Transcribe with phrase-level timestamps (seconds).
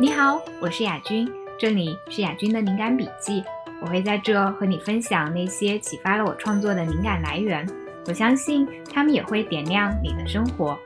[0.00, 3.44] 你好，我是雅君，这里是雅君的灵感笔记。
[3.82, 7.68] 我会在这和你分享那些启发了我创作的灵感来源，
[8.06, 10.78] 我相信他们也会点亮你的生活。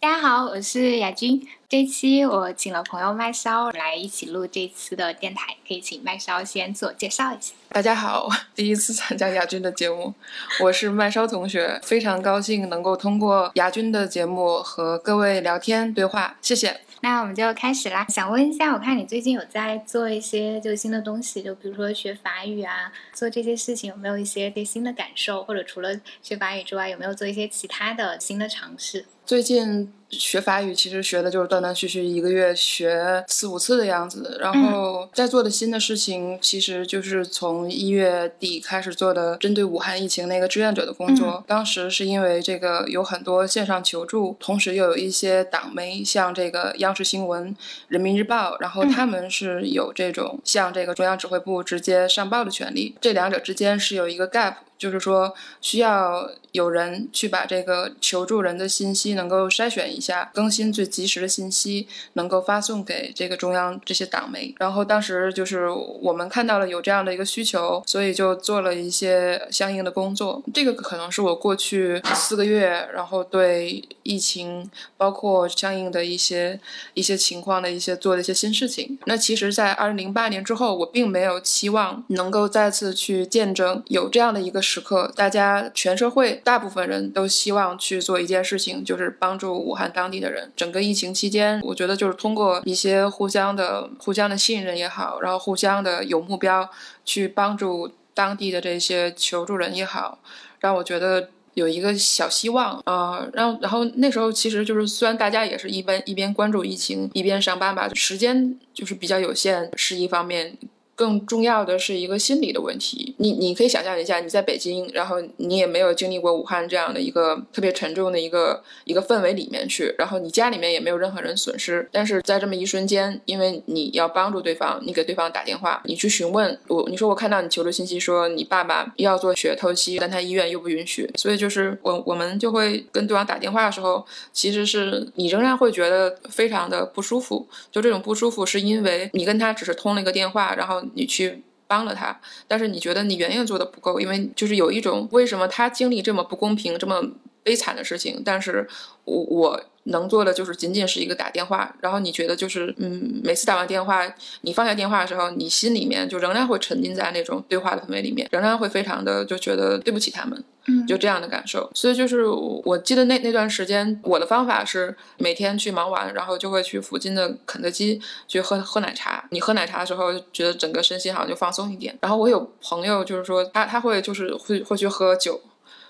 [0.00, 1.46] 大家好，我是雅君。
[1.68, 7.54] 这期我请了朋友麦烧来一起录这次的电台，可以请麦烧先自我介绍一下。
[7.70, 10.14] 大家好， 第一次参加亚军的节目，
[10.60, 16.82] 我是麦烧同学，非常高兴能够通过亚军的节目和各位聊天对话，谢谢。
[17.00, 18.06] 那我们就开始啦。
[18.08, 25.42] 想问一下，我看你最近有在做一些就新的东西，就比如说学法语啊，做这些事情有没有一些对新的感受？
[25.42, 29.06] 或者除了学法语之外，有没有做一些其他的新的尝试？
[29.26, 34.38] 最近学法语，其实学的就是断断续续，一个月学四五次的样子。
[34.40, 41.42] 然后在做的新的事情，其实就是从一月底开始做的针对武汉疫情那个志愿者的工作。
[41.48, 47.56] 当时是因为这个有很多线上求助，同时又有一些党媒，像这个央视新闻、
[47.88, 52.94] 人民日报，然后他们是有这种向这个中央指挥部直接上报的权利。
[53.00, 54.54] 这两者之间是有一个 gap。
[54.78, 64.54] 就是说，需要有人去把这个求助人的信息能够筛选一下，更新最及时的信息，能够发送给这个中央这些党媒。
[64.58, 70.42] 然后当时就是我们看到了有这样的一个需求，所以就做了一些相应的工作。
[70.52, 76.60] 这个可能是我过去四个月，然后对疫情包括相应的一些
[76.92, 78.98] 一些情况的一些做的一些新事情。
[79.06, 84.65] 那其实，在二零零八年之后，我并没有期望能够再次去见证有这样的一个。
[84.66, 90.50] 时刻，大家全社会大部分人都希望去做一件事情，就是帮助武汉当地的人。
[90.56, 96.68] 整个疫情期间，我觉得就是通过一些互相的、互相的信任也好，然后互相的有目标
[97.04, 100.18] 去帮助当地的这些求助人也好，
[100.58, 103.26] 让我觉得有一个小希望啊。
[103.32, 110.58] 然后，然后那时候其实就是虽然大家也是一边一边关注疫情，一边上班吧，时间就是比较有限，是一方面。
[110.96, 113.14] 更重要的是一个心理的问题。
[113.18, 134.02] 你你可以想象一下，你在北京，然后你也没有经历过武汉这样的一个特别沉重的一个一个氛围里面去，然后你家里面也没有任何人损失，但是在这么一瞬间，因为你要帮助对方，你给对方打电话，你去询问我，你说我看到你求助信息说你爸爸要做血透析，但他医院又不允许，所以就是我我们就会跟对方打电话的时候，
[134.32, 140.82] 其实是你仍然会觉得非常的不舒服，就这种不舒服是因为你跟他只是通了一个电话，然后。
[140.94, 147.02] 你去帮了他，但是你觉得你远远做的不够，因为就是有一种为什么他经历这么不公平、这么
[147.46, 148.68] 悲惨的事情，但是
[149.04, 149.62] 我我。
[149.88, 154.02] 能做的就是仅仅是一个打电话，然后你觉得就是，嗯，每次打完电话，
[154.40, 161.70] 你放下电话的时候，你心里面就仍然会沉浸在那种对话的氛围里面，仍然会非常的就觉得对不起他们，嗯，就这样的感受。
[161.72, 169.28] 所以就是我记得那那段时间，我的方法是每天去忙完，然后就会去附近的肯德基去喝喝奶茶。
[169.30, 171.96] 你喝奶茶的时候，觉得整个身心好像就放松一点。
[172.02, 175.40] 然后我有朋友就是说，他他会就是会会去喝酒，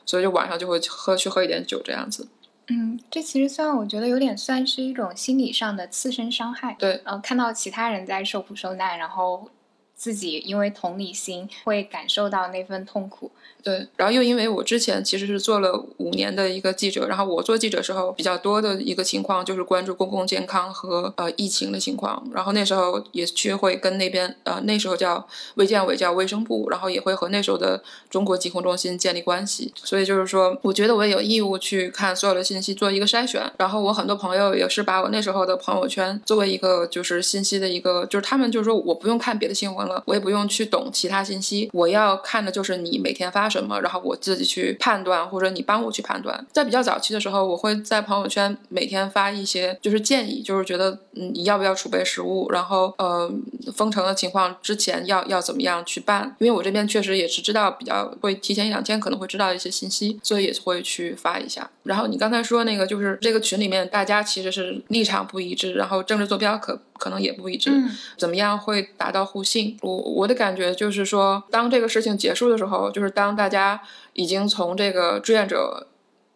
[0.07, 2.27] 所以就晚上就会喝去喝一点酒这样子。
[2.69, 6.75] 嗯，这其实算我觉得有点算是一种心理上的次生伤害。
[6.79, 9.51] 对，呃，看到其他人在受苦受难，然后
[9.95, 13.31] 自己因为同理心会感受到那份痛苦。
[13.67, 25.27] 对，然后又因为我之前其实是做了五年的一个记者，然后我做记者时候比较多的一个情况就是关注公共健康和呃疫情的情况，然后那时候也去会跟那边呃那时候叫
[25.57, 43.51] 卫健委叫卫生部，然后也会和那时候的中国疾控中心建立关系，所以就是说我觉得我也有义务去看所有的信息做一个筛选，然后我很多朋友也是把我那时候的朋友圈作为一个就是信息的一个，就是他们就是说我不用看别的新闻了，我也不用去懂其他信息，我要看的就是你每天发。
[43.57, 43.81] 什么？
[43.81, 46.47] 然后我自己去判断，或者你帮我去判断。
[46.53, 53.31] 在比较早期的时候，我会在朋友圈每天发一些就是建议，就是觉得嗯你要不要储备食物，然后呃
[53.75, 56.37] 封城的情况之前要要怎么样去办？
[56.39, 61.71] 因为我这边确实也是知道比较会提前一两天可能会知道一些信息，所以也会去发一下。
[61.83, 66.81] 然后你刚才说那个就是这个群里面大家其实是立场不一致，然后政治坐标可。
[66.99, 67.71] 可能也不一致，
[68.17, 69.77] 怎么样会达到互信？
[69.83, 73.81] 我我的感觉就是说，当这个事情结束的时候，就是当大家
[74.13, 75.87] 已经从这个志愿者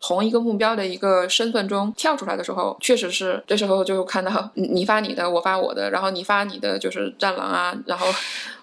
[0.00, 8.06] 同一个目标的一个身份中跳出来的时候，确实是这时候就看到 你发你的，我发我的，然后你发你的就是战狼啊，然后。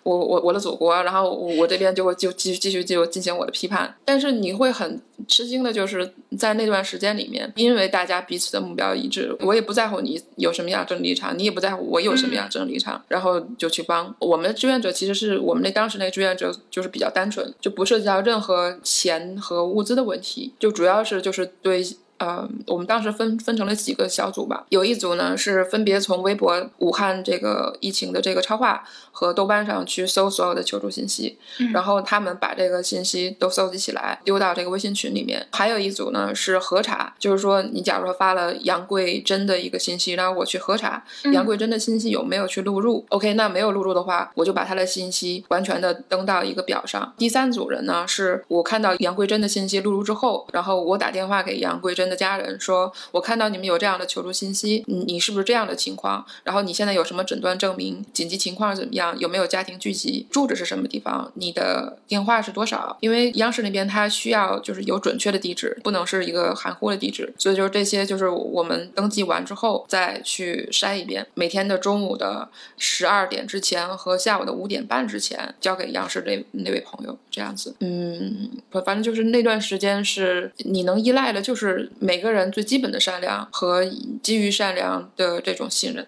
[0.07, 14.91] 我我我的祖国，然后我我这边就会就继续继续就进行我的批判，但是你会很吃惊的，就是在那段时间里面，因为大家彼此的目标一致，我也不在乎你有什么样政治立场，你也不在乎我有什么样政治立场，然后就去帮我们的志愿者。
[14.91, 21.85] 其实是我们那当时那志愿者就是比较单纯，就不涉及到任何钱和物资的问题，就主要是就是对。
[22.17, 31.37] 呃，我们当时分分成了几个小组吧，有一组呢是分别从微博武汉这个疫情的这个超话和豆瓣上去搜所有的求助信息，
[31.73, 35.45] 然后他们把这个信息都搜集起来丢到这个微信群里面。
[35.51, 41.03] 还有一组呢是核查，就是说你假如说发了杨贵珍的一个信息，然后我去核查
[41.33, 47.13] 杨贵珍的信息有没有去录入，OK，那没有录入的话，我就把他的信息完全的登到一个表上。
[47.15, 52.06] 第三组人呢是我看到杨贵珍的信息录入之后，然后我打电话给杨贵珍。
[52.09, 56.25] 的家人说：“我看到你们有这样的求助信息，你你是不是这样的情况？
[56.43, 58.03] 然后你现在有什么诊断证明？
[58.13, 59.17] 紧急情况怎么样？
[59.19, 60.25] 有没有家庭聚集？
[60.31, 61.31] 住址是什么地方？
[61.35, 62.97] 你的电话是多少？
[63.01, 67.33] 因为央视那边他需要就是有准确的地址，不能是一个含糊的地址。
[67.37, 71.25] 所以就是这些，就是我们登记完之后再去筛一遍。
[71.33, 77.75] 每天的中午的十二点之前和下午的五点半之前交给央视那那位朋友，这样子。
[77.79, 78.49] 嗯，
[78.85, 83.85] 反正就是那段时间是你能依赖的，就是。”每个人最基本的善良和
[84.21, 86.07] 基于善良的这种信任。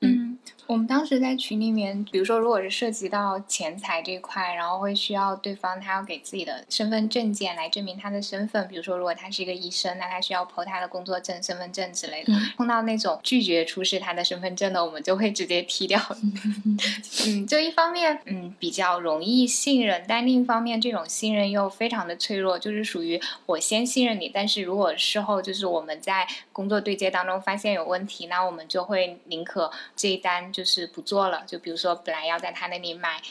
[0.00, 0.38] 嗯
[0.70, 8.68] 我们当时在群里面，比如说，如果是涉及到钱财这一块，然后会需要对方他要给自己的身份证件来证明他的身份。
[8.68, 12.32] 比如说，如果他是一个医生，那他需要 po 他的工作证、身份证之类的。
[12.56, 16.00] 碰到那种拒绝出示他的身份证的，我们就会直接踢掉。
[17.26, 30.59] 嗯，就一方面，嗯，比较容易信任，但另一方面，这种信任又非常的脆弱，就是属于我先信任你，但是如果事后就是我们在工作对接当中发现有问题，那我们就会宁可这一单就。
[30.60, 33.22] 就是不做了，就比如说本来要在他那里买，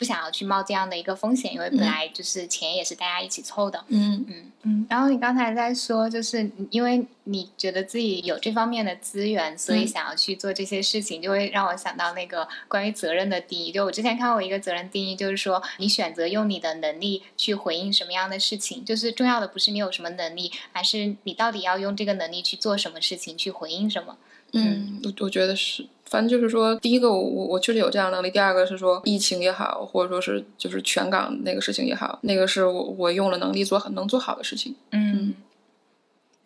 [0.00, 3.84] 不想要去冒这样的一个风险，因为本来就是钱也是大家一起凑的。
[3.88, 4.86] 嗯嗯嗯。
[4.88, 13.70] 然后你刚才在说，就是因为你觉得自己有这方面的资源，所以想要去做这些事情，就会让我想到那个关于责任的定义。
[13.70, 24.16] 就我之前看过一个责任定义，就是说你选择用你的能力去回应什么样的事情，就是重要的不是你有什么能力，而是你到底要用这个能力去做什么事情，去回应什么。
[24.54, 25.86] 嗯，我我觉得是。
[26.10, 28.28] 反正就是说，第一个我我我确实有这样能力。
[28.32, 34.74] 第二个是说疫情也好，或者说是就是全港那个事情也好，那个是我我用了能力做很能做好的事情。
[34.90, 35.32] 嗯。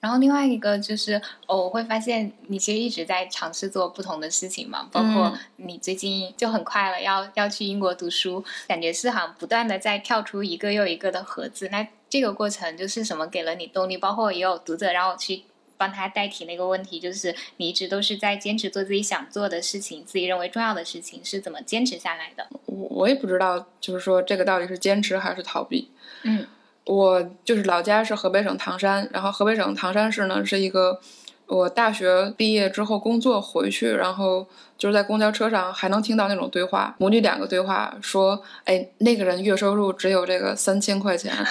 [0.00, 1.14] 然后另外一个就是，
[1.46, 11.70] 哦我会发现你其实一直在尝试做不同的事情嘛，包括你最近就很快了要要去英国读书，感觉是好像不断的在跳出一个又一个的盒子。
[11.72, 13.96] 那这个过程就是什么给了你动力？
[13.96, 15.44] 包括也有读者让我去。
[15.76, 22.46] 帮他代替那个问题，就是你一直都是在坚持做自己想做的事情，自己认为重要的事情，是怎么坚持下来的？
[22.66, 25.90] 我我也不知道，就是说这个到底是坚持还是逃避。
[26.22, 26.46] 嗯，
[26.84, 31.00] 我就是老家是河北省唐山，然后河北省唐山市呢是一个，
[31.46, 34.46] 我大学毕业之后工作回去，然后
[34.78, 41.32] 就是在公交车上还能听到那种对话，母女两个对话，说，哎，那个人月收入只有这个三千块钱。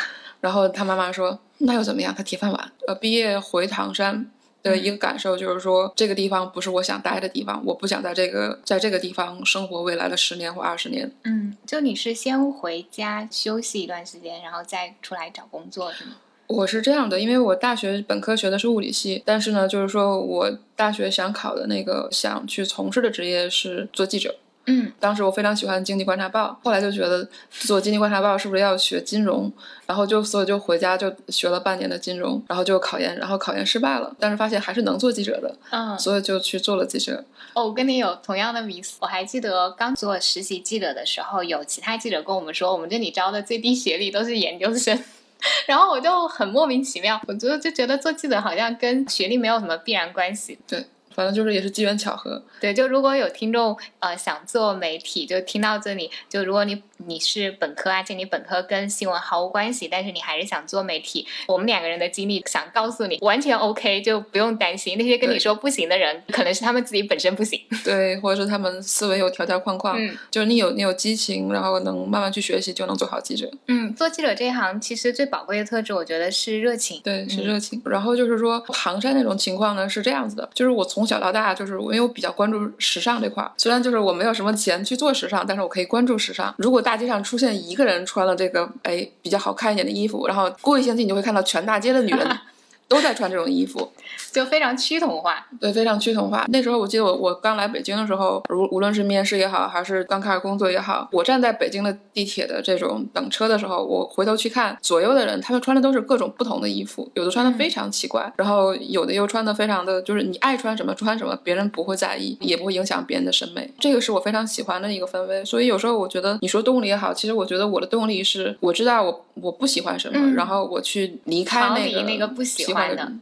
[0.44, 2.14] 然后他妈妈说：“那又怎么样？
[2.16, 4.30] 他铁饭碗。”呃，毕业回唐山
[4.62, 11.12] 的一个感受就是说，这个地方不是我想待的地方，我不想在这个在这个地方生活未来的十年或二十年。
[11.24, 16.12] 嗯，就你是先回家休息一段时间，然后再出来找工作是吗？
[16.48, 24.36] 我是这样的，因为我大学本科学的是物理系，但是呢，就是说我大学想考的那个想去从事的职业是做记者。
[24.66, 29.52] 嗯，当时我非常喜欢《经济观察报》，后来就觉得做《经济观察报》是不是要学金融？
[29.86, 37.26] 然后就所以就回家就学了半年的金融，然后就考研，然后考研失败了，但是发现还是能做记者的，嗯，所以就去做了记者。
[37.54, 44.98] 哦，我跟你有同样的迷思，我还记得刚做实习记者的时候，有其他记者跟我们说，我们这里招的最低学历都是研究生，
[45.68, 50.58] 然后我就很莫名其妙，我就就觉得做记者好像跟学历没有什么必然关系。
[50.66, 50.86] 对。
[51.14, 73.48] 反正就是也是机缘巧合，对，就如果有听众呃想做媒体，就听到这里，就如果你你是本科，而且你本科跟新闻毫无关系，但是你还是想做媒体，我们两个人的经历想告诉你，完全 OK，就不用担心那些跟你说不行的人，可能是他们自己本身不行， 对，或者是他们思维有条条框框，嗯，就是你有你有激情，然后能慢慢去学习，就能做好记者。
[73.68, 77.80] 嗯，做记者这一行其实最宝贵的特质，我觉得是热情，对，是热情。
[77.86, 83.52] 然后就是说唐山那种情况呢是这样子的，就是我从从小到大，就是因为我比较关注时尚这块儿。
[83.58, 86.56] 虽然就是我没有什么钱去做时尚，但是我可以关注时尚。
[86.58, 92.40] 如果大大街上出现一个人穿了这个哎比较好看一点的衣服，然后过一星期你就会看到全大街的女人。
[92.94, 93.92] 都在穿这种衣服，
[94.32, 95.46] 就非常趋同化。
[95.60, 96.46] 对，非常趋同化。
[96.50, 113.70] 那时候我记得我我刚来北京的时候，无无论是面试也好，还是刚开始工作也好，我站在北京的地铁的这种等车的时候，我回头去看左右的人，他们穿的都是各种不同的衣服，有的穿的非常奇怪，然后有的又穿的非常的就是你爱穿什么穿什么，别人不会在意，也不会影响别人的审美。
[113.80, 115.44] 这个是我非常喜欢的一个氛围。
[115.46, 122.74] 所以有时候我觉得你说动力也好，其实我觉得我的动力是我知道我我不喜欢什么，嗯然后我去离开那个那个不喜喜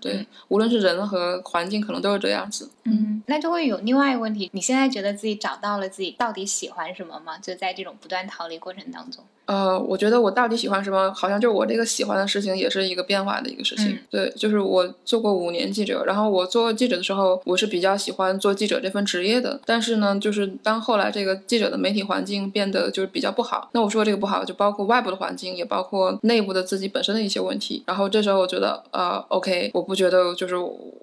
[0.02, 2.70] 对嗯，无论是人和环境，可能都是这样子。
[2.86, 7.38] 嗯，那就会有另外一个问题，你现在觉得自己找到了自己到底喜欢什么吗？
[7.38, 9.24] 就在这种不断逃离过程当中。
[9.52, 13.90] 呃，我觉得我到底喜欢什么，好像就是我这个喜欢的事情也是一个变化的一个事情。
[13.90, 19.60] 嗯对，就是我做过五年记者，然后我做记者的时候，我是比较喜欢做记者这份职业的。
[19.66, 27.84] 但是呢，就是当后来这个记者的媒体环境变得就是比较不好，那我说这个不好，就包括外部的环境，也包括内部的自己本身的一些问题。
[27.86, 30.56] 然后这时候我觉得，呃，OK，我不觉得就是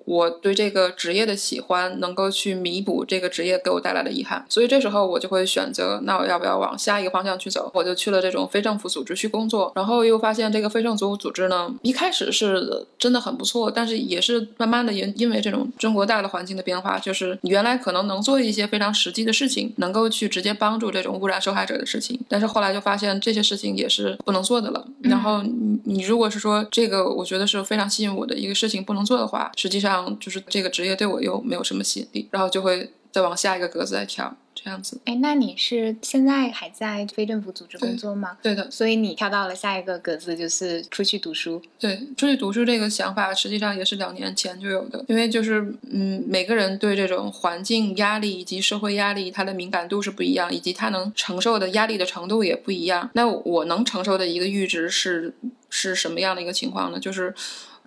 [0.05, 7.71] 我对这个职业的喜欢能够去弥补这个职业给我带来的遗憾，所以这时候我就会选择，那我要不要往下一个方向去走？
[7.75, 24.87] 我就去了这种非政府组织去工作，然后又发现这个非政府组织呢，一开始是真的很不错，但是也是慢慢的因因为这种中国大的环境的变化，就是你原来可能能做一些非常实际的事情，能够去直接帮助这种污染受害者的事情，但是后来就发现这些事情也是不能做的了。
[25.03, 34.37] 然后你你如果是说这个，我觉得是非常吸引我的一个事情不能做的话，实际上就是这个职业对我又没有什么吸引力，然后就会再往下一个格子再跳，
[34.69, 35.01] 这样子。
[35.07, 38.37] 哎，那你是现在还在非政府组织工作吗？
[38.43, 41.63] 对的，所以你跳到了下一个格子，就是出去读书。
[41.79, 45.03] 对，出去读书这个想法，实际上也是两年前就有的。
[45.09, 53.09] 因为就是，嗯，每个人对这种环境压力以及社会压力，他的敏感度是不一样，以及他能承受的压力的程度也不一样。
[53.15, 55.35] 那我能承受的一个阈值是
[55.71, 57.01] 是什么样的一个情况呢？
[57.01, 57.35] 就是。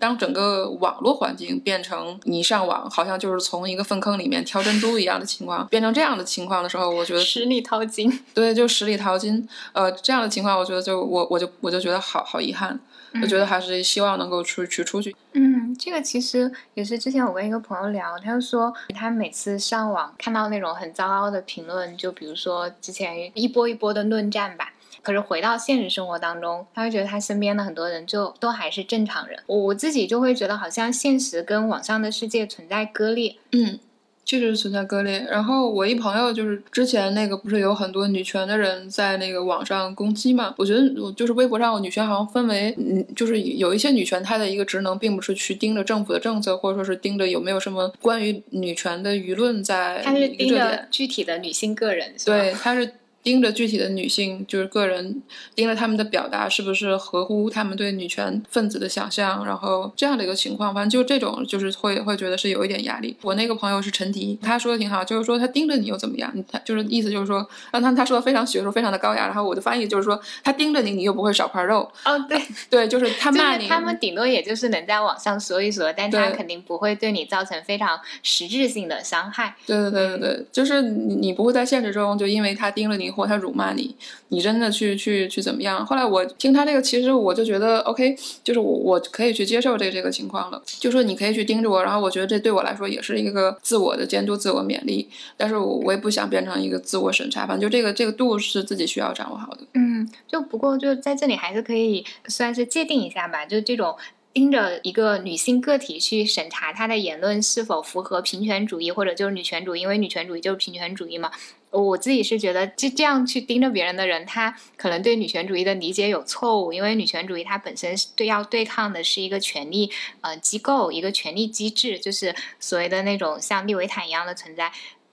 [0.02, 8.12] 当整个网络环境变成你上网好像就是从一个粪坑里面挑珍珠一样的情况，变成这样的情况的时候，我觉得十里淘金。
[8.34, 12.80] 对，就十里淘金，呃，这样的情况，我觉得就我我就我就觉得好好遗憾，
[13.22, 15.16] 我觉得还是希望能够出去出去。
[15.34, 24.74] 嗯，这个其实也是之前我跟一个朋友聊，他就说他每次上网看到那种很糟糕的评论，就比如说之前一波一波的论战吧。
[25.02, 29.40] 可是回到现实生活当中，他会觉得他身边的很多人就都还是正常人。
[29.48, 33.36] 我我自己就会觉得好像现实跟网上的世界存在割裂。
[33.52, 33.80] 嗯，
[34.24, 35.26] 确实存在割裂。
[35.30, 40.54] 然后我一朋友就是之前那个不是有很多女权的人在那个网上攻击嘛？
[40.58, 50.88] 我觉得我就是微博上女权好像分为，嗯，就是有一些女权她的一个职能并不是去盯着政府的政策，或者说是盯着有没有什么关于女权的舆论在她是盯着。
[50.92, 52.94] 具体的女性个人，对，她是
[53.24, 55.22] 盯着具体的女性，就是个人
[55.56, 63.16] 盯着她们的表达是不是合乎他们对女权分子的想象，然后这样的一个情况，反正就这种就是会会觉得是有一点压力。
[63.22, 66.34] 我那个朋友是陈迪，他说的挺好，就是说他盯着你又怎么样？
[66.50, 71.88] 他就是意思就是说，让他他说的非常学术，非常的高雅，然后我的翻译就是说，他盯着你，你又不会少块肉。
[72.06, 79.56] 哦，对，对，就是他就骂你，他们顶多也就是能在网上说一说，但他肯定不会对你造成非常实质性的伤害。
[79.68, 83.96] 对对对对对，就是你你不会在现实中就因为他盯着你或他辱骂你，
[84.30, 85.86] 你真的去去去怎么样？
[85.86, 90.62] 后来我听他这个，其实我就觉得 OK，就是我我可以去接受这这个情况了。
[90.66, 99.60] 就说你可以去盯着我，然后我觉得这对我来说也是一个自我的监督、自我勉励，但是我我也不想变成一个自我审查，反正就这个这个度是自己需要掌握好的。
[99.74, 103.96] 嗯，就不过就在这里还是可以算是界定一下吧，就这种。
[104.34, 111.30] 盯着一个女性个体去审查她的言论是否符合平权主义或者就是女权主义，因为女权主义就是平权主义嘛。
[111.72, 124.72] 我自己是觉得，这这样去盯着别人的人，他可能对女权主义的理解有错误，因为女权主义它本身对要对抗的是一个权力呃机构，一个权力机制，就是所谓的那种像利维坦一样的存在。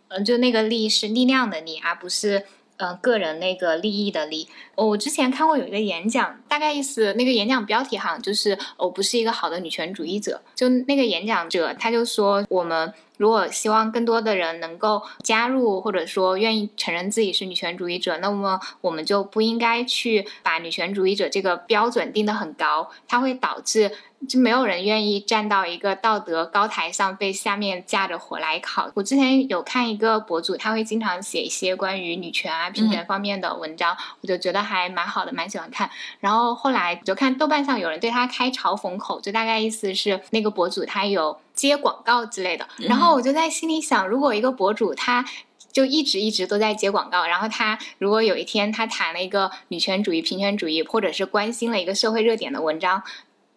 [0.09, 2.47] 嗯、就那个力是力量的力，而不是、
[2.78, 4.49] 呃个人那个利益的利。
[4.75, 10.40] 我之前看过有一个演讲，大概意思那个演讲标题好像就是我不是一个好的女权主义者。
[10.54, 12.92] 就那个演讲者他就说我们。
[13.18, 23.90] 如果希望更多的人能够加入，或者说愿意承认自己是女权主义者，那么我们就不应该去把女权主义者这个标准定得很高，它会导致
[24.26, 28.90] 就没有人愿意站到一个道德高台上被下面架着火来烤。
[28.94, 35.88] 我之前有看一个博主，他会经常写一些关于女权啊、平权方面的文章，我就觉得还蛮好的，蛮喜欢看。
[36.20, 42.66] 然后后来就看豆瓣上有人对他开嘲讽口，就大概意思是那个博主他有接广告之类的。
[42.78, 45.25] 然后我就在心里想，如果一个博主他
[45.70, 53.02] 就一直一直都在接广告，然后他如果有一天他谈了一个女权主义、平权主义，或者是关心了一个社会热点的文章。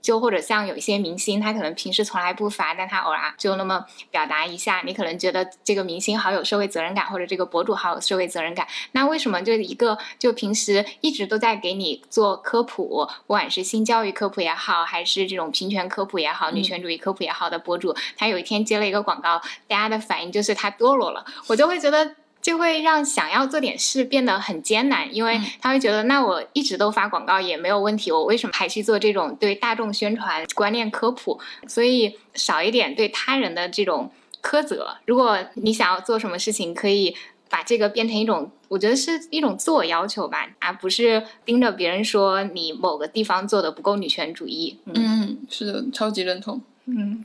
[0.01, 8.67] 就或者像有一些明星，他可能平时从来不发，但他偶尔就那么表达一下，你可能觉得这个明星好有社会责任感，或者这个博主好有社会责任感。
[8.93, 22.15] 那为什么就一个就平时一直都在给你做科普，不管是性教育科普也好，还是这种平权科普也好，女权主义科普也好的博主，他有一天接了一个广告，大家的反应就是他堕落了，我就会觉得。
[22.41, 31.39] 就会让想要做点事变得很艰难，因为他会觉得，那我一直都发广告也没有问题，我为什么还去做这种对大众宣传、观念科普？
[31.67, 34.98] 所以少一点对他人的这种苛责。
[35.05, 37.15] 如果你想要做什么事情，可以
[37.50, 44.79] 把这个变成一种，我觉得是一种自我要求吧，而不是盯着别人说你某个地方做的不够女权主义。
[44.86, 46.62] 嗯，是的，超级认同。
[46.86, 47.24] 嗯。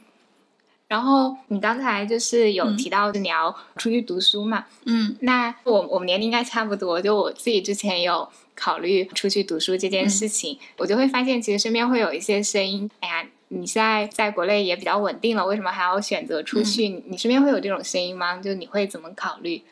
[0.88, 4.66] 然后你刚才就是有提到你要出去读书嘛？
[4.84, 7.00] 嗯，那我我们年龄应该差不多。
[7.00, 12.88] 就我自己之前有考虑出去读书这件事情，我就会发现其实身边会有一些声音。
[13.00, 16.88] 哎呀，你现在在国内也比较稳定了，为什么还要选择出去？
[17.08, 18.36] 你身边会有这种声音吗？
[18.36, 19.62] 就你会怎么考虑？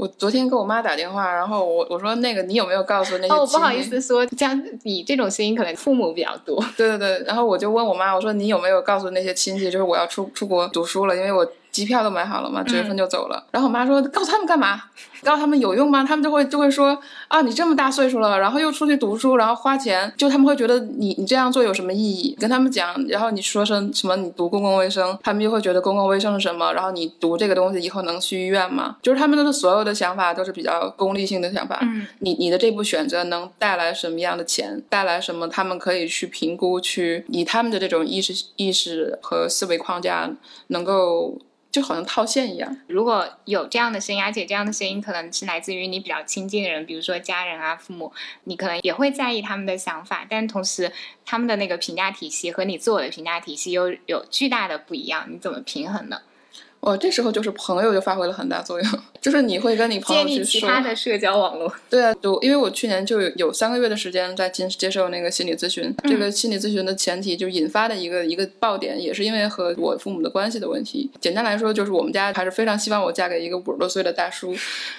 [0.00, 3.34] 我昨天给我妈打电话，然后我我说那个你有没有告诉那些？
[3.34, 6.58] 哦，不好意思说，这样你这种声音可能父母比较多。
[6.74, 11.46] 对对对，然后我就问我妈，我说你有没有告诉那些亲戚，就是我要出出国读书了，因为我。
[11.70, 13.44] 机票都买好了嘛，九月份就走了。
[13.50, 14.82] 然后我妈说：“告诉他们干嘛？
[15.22, 16.02] 告诉他们有用吗？
[16.02, 16.98] 他们就会就会说
[17.28, 22.34] 啊，你这么大岁数了，然后又出去读书，然后花钱，就他们会觉得你你这样做有什么意义？
[22.40, 26.72] 跟他们讲，然后你说声什么，你读公共卫生，他们就会觉得公共卫生是什么？
[26.72, 28.96] 然后你读这个东西以后能去医院吗？
[29.02, 31.78] 就是他们的所有的想法都是比较功利性的想法。
[31.82, 34.82] 嗯，你你的这步选择能带来什么样的钱？
[34.88, 35.46] 带来什么？
[35.46, 40.30] 他们可以去评估，去以他们的这种意识意识和思维框架
[40.68, 41.38] 能够。
[41.70, 42.76] 就好像套现一样。
[42.88, 48.12] 如果有这样的声音，而且这样的声音可能是来自于你比较亲近的人，比如说家人啊、父母，
[48.44, 50.92] 你可能也会在意他们的想法，但同时
[51.24, 56.20] 他们的那个评价体系和你自我的评价体系又有巨大的不一样，你怎么平衡呢？
[56.80, 61.70] 哦，这时候就是朋友就发挥了很大作用， 就是你会跟你朋友建立其他的社交网络。
[61.90, 71.10] 对啊，就因为我去年就有有三个月的时间在接接受那个心理咨询，这个心理咨询的前提就引发的一个一个爆点，也是因为和我父母的关系的问题。
[71.20, 74.54] 简单来说，就是我们家还是非常希望我嫁给一个五十多岁的大叔，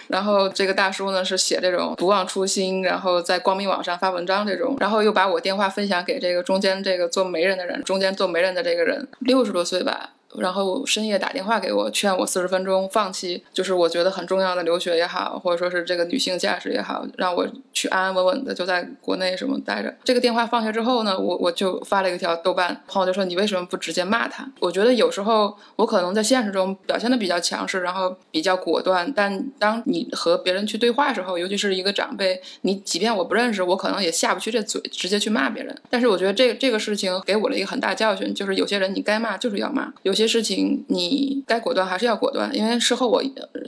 [0.07, 10.11] 然后这个大叔呢是写这种不忘初心，然后在光明网上发文章这种，然后又把我电话分享给这个中间这个做媒人的人，中间做媒人的这个人六十多岁吧。
[10.37, 19.93] 然后深夜打电话给我，劝我四十分钟放弃，就是我觉得很重要的留学也好，或者说是这个女性价值也好，让我去安安稳稳的就在国内什么待着。
[20.03, 24.47] 这个电话放下之后呢，我我就发了一条豆瓣，朋友就说你为什么不直接骂他？
[24.59, 35.75] 我觉得有时候我可能在现实中表现的比较强势，然后比较果断，但当你和别人去对话的时候，尤其是一个长辈，你即便我不认识，我可能也下不去这嘴，直接去骂别人。
[35.89, 40.20] 但是我觉得这这个事情给我了一个很大教训，就是有些人你该骂就是要骂，有些。
[40.21, 43.23] 些事情你该果断还是要果断，因为事后我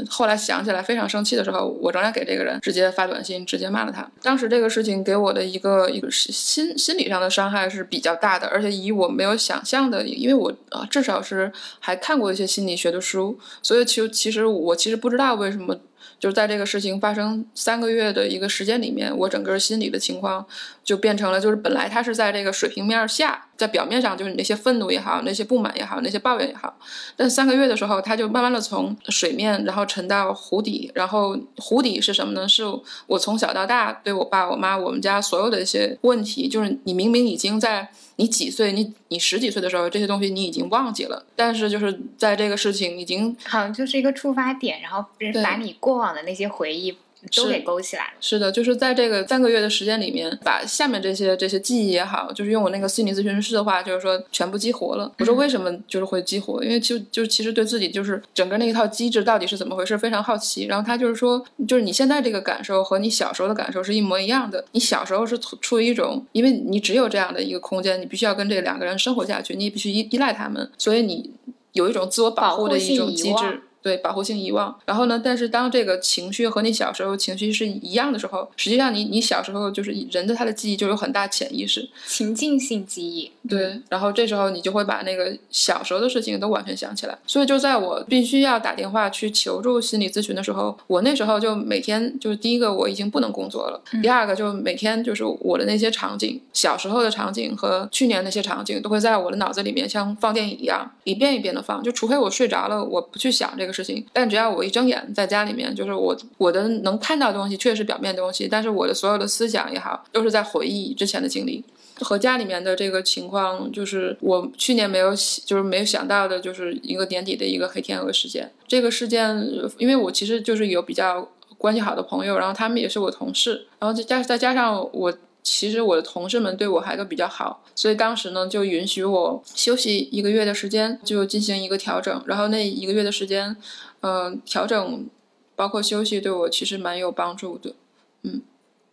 [0.09, 4.07] 后来想起来非常生气的时候，我仍然给这个人直接发短信，直接骂了他。
[4.21, 15.75] 当时这个事情给我的一个一个心心理上的伤害是比较大的，而且以我没有想象的，因为我啊至少是还看过一些心理学的书，所以其实其实我其实不知道为什么。
[16.23, 20.47] 就是在这个事情发生三个月的一个时间里面，我整个心理的情况
[20.81, 26.73] 就变成了，就是本来它是在这个水平面下，在表面上就是你那些愤怒也好，那些不满也好，那些抱怨也好，
[27.17, 32.47] 但三个月的时候，它就慢慢的从水面，然后沉到湖底，然后湖底是什么呢？
[32.47, 32.63] 是
[33.07, 37.89] 我从小到大对我爸我妈我们家所有的一些问题，就是你明明已经在。
[38.17, 38.71] 你几岁？
[38.71, 41.25] 你你十几岁的时候，这些东西你已经忘记了。
[41.35, 45.05] 但是就是在这个事情已经好像就是一个触发点，然后
[45.43, 46.97] 把你过往的那些回忆。
[47.35, 48.13] 都给勾起来了。
[48.19, 55.11] 是的，就是在这个三个月的时间里面，把下面这些这些记忆也好，就是用我那个心理咨询师的话，就是说全部激活了。
[55.19, 56.63] 我说为什么就是会激活？
[56.63, 60.65] 因为就就其实对自己就是整个那一套机制到底是怎么回事非常好奇。
[60.65, 64.63] 然后他就是说，就是你现在这个感受和你小时候的感受是一模一样的。
[64.71, 71.31] 你小时候是处于一种，因为你只有这样的一个空间，你必须要跟这两个人生活下去，你也必须依依赖他们，所以你
[71.73, 73.61] 有一种自我保护的一种机制。
[73.83, 75.21] 对保护性遗忘，然后呢？
[75.23, 83.29] 但是当这个情绪和你小时候情绪是一样的时候，实际上你你小时候就是人的他的记忆就有很大潜意识情境性记忆。
[83.49, 87.17] 对，然后这时候你就会把那个小时候的事情都完全想起来。
[87.27, 103.72] 所以就在我必须要打电话去求助心理咨询的时候，我那时候就每天就是第一个我已经不能工作了，第二个就每天就是我的那些场景，小时候的场景和去年那些场景都会在我的脑子里面像放电影一样一遍一遍的放，就除非我睡着了，我不去想这个。
[103.73, 111.63] 事情，但只要我一睁眼，在家里面，就是我我的能看到的东西，确实表面东西，但是我的所有的思想也好，都是在回忆之前的经历
[111.99, 113.27] 和家里面的这个情。
[113.27, 115.09] 况，就是我去年没有
[115.45, 118.51] 就是没有想到的，就是一个年底的一个黑天鹅事件。
[118.67, 119.35] 这个事件，
[119.79, 125.11] 因为我其实就是有比较关系好的朋友，然后他们也是我同事，然后再加再加上我。
[125.43, 132.23] 其实我的同事们对我还都比较好，所以当时呢就允许我休息一个月的时间，就进行一个调整。
[132.25, 133.55] 然后那一个月的时间，
[133.99, 135.09] 嗯，调整
[135.55, 137.75] 包括休息对我其实蛮有帮助的，
[138.21, 138.41] 嗯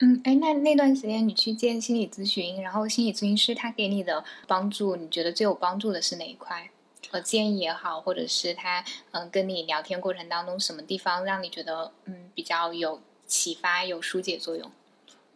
[0.01, 6.71] 嗯，哎，那那段时间你去见心理咨询，然后心理咨询师他给你的帮助，你觉得最有帮助的是哪一块？
[7.13, 14.71] 呃，建议也好，或者是他嗯跟你聊天过程当中什么地方让你觉得嗯比较有启发、有疏解作用？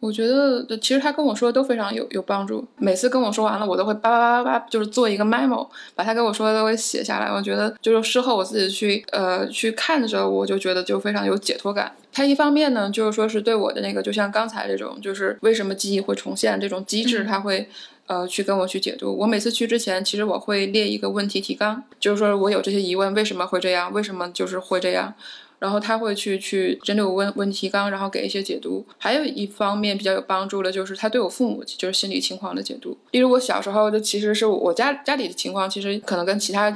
[0.05, 2.63] 我觉得，其实他跟我说的都非常有有帮助。
[2.77, 7.31] 每次跟我说完了，我都会叭叭叭叭叭，就是做一个 memo，把他跟我说的都给写下来。
[7.31, 11.91] 我觉得，就是事后我自己去呃去看的时候，我就觉得就非常有解脱感。
[12.13, 17.67] 他一方面呢，就是说是对我的那个，就像刚才这种，就是为什么记忆会重现这种机制，他会
[18.07, 19.15] 呃去跟我去解读。
[19.17, 23.91] 我每次去之前，其实我会列一个问题提纲，就是说我有这些疑问，为什么会这样？
[23.93, 25.13] 为什么就是会这样？
[25.57, 28.85] 然后他会去去针对我问问题纲，然后给一些解读。
[28.97, 32.95] 还有一方面比较有帮助的，就是他对我父母就是心理情况的解读。
[33.11, 36.75] 例如我小时候的其实是我家家里的情况，其实可能跟其他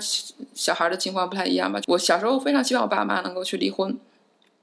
[0.54, 1.82] 小孩的情况不太一样吧。
[1.88, 3.96] 我小时候非常希望我爸妈能够去离婚。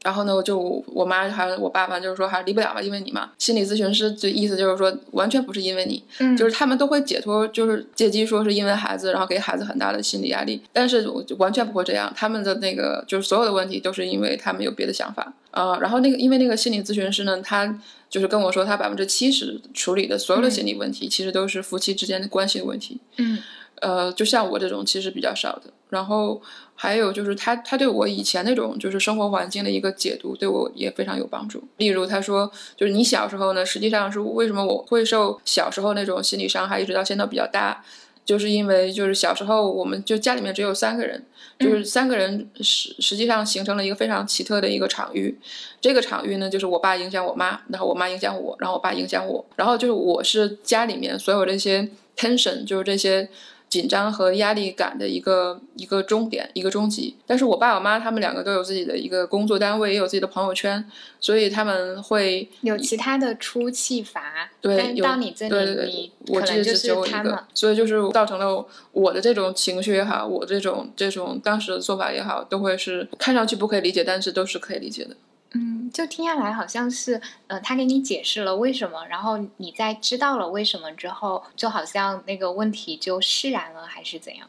[0.06, 3.28] 然后呢，就我妈还有我爸爸，就是说还是离不了吧，因为你嘛。
[3.38, 10.62] 心理咨询师的意思就是说，完全不是因为你，嗯，就是他们都会解脱，就是借机说是因为孩子，然后给孩子很大的心理压力。
[10.72, 15.76] 但是我完全不会这样，他们的那个就是所有的问题都是因为他们有别的想法啊。
[15.80, 17.76] 然后那个因为那个心理咨询师呢，他
[18.08, 23.00] 就是跟我说，他百分之七十处理的所有的心理问题，其实都是夫妻之间的关系的问题。
[23.16, 23.38] 嗯，
[23.80, 25.72] 呃，就像我这种其实比较少的。
[25.90, 26.40] 然后。
[26.78, 31.64] 还有就是他，他对我以前那种就是生活环境的一个解读，对我也非常有帮助。
[31.78, 37.82] 例如，他说，就是你小时候呢，实际上是为什么我会受小时候那种心理伤害，一直到现在比较大，
[38.26, 41.24] 就是因为就是小时候我们就家里面只有三个人，
[41.58, 45.38] 就是三个人实实际上形成了一个非常奇特的一个场域。
[45.80, 53.28] 这个场域呢，就是我爸影响我妈，然后我妈影响我，然后我爸影响我，然后就是我是家里面所有这些 tension，就是这些。
[53.68, 57.16] 紧张和压力感的一个一个终点，一个终极。
[57.26, 60.84] 但是我爸我妈他们两个都有自己的一个工作单位，也有自己的朋友圈，
[61.20, 64.50] 所以他们会有其他的出气阀。
[64.60, 75.16] 对，到你这里，我这就只有一个，所以就是造成了我的这种情绪也好，我这种这种当时的做法也好，都会是看上去不可以理解，但是都是可以理解的。
[75.58, 84.46] 嗯，就听下来好像是，呃，他给你解释了为什么，然后你在知道了为什么之后，就好像那个问题就释然了，还是怎样？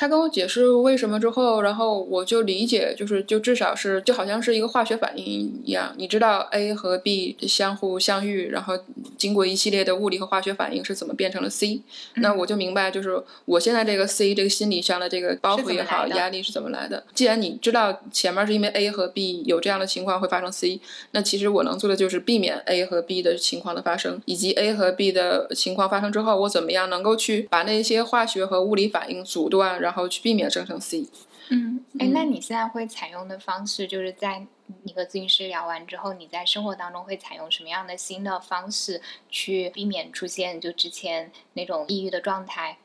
[0.00, 5.22] 他跟我解释为什么之后，然后我就理解，就是就至少是就好像是一个化学反应
[5.62, 8.78] 一样，你知道 A 和 B 相互相遇，然后
[9.18, 11.82] 经过一系列的物理和化学反应是怎么变成了 C，
[12.14, 17.04] 那我就明白，就是我现在这个 C 这个心理上的这个包袱也好，压力是怎么来的。
[17.12, 29.89] 既然你知道前面是因为 A 和 B 有这样的情况会发生 C，那其实我能做的就是避免 A 和 B 的情况的发生，以及 A 和 B 的情况发生之后，我怎么样能够去把那些化学和物理反应阻断，然后。
[29.90, 31.04] 然后去避免生成 C。
[31.48, 34.46] 嗯，哎，那你现在会采用的方式，就是在
[34.84, 42.78] 你和咨询师聊完之后，你在生活当中会采用什么样的新的方式去避免出现就之前那种抑郁的状态？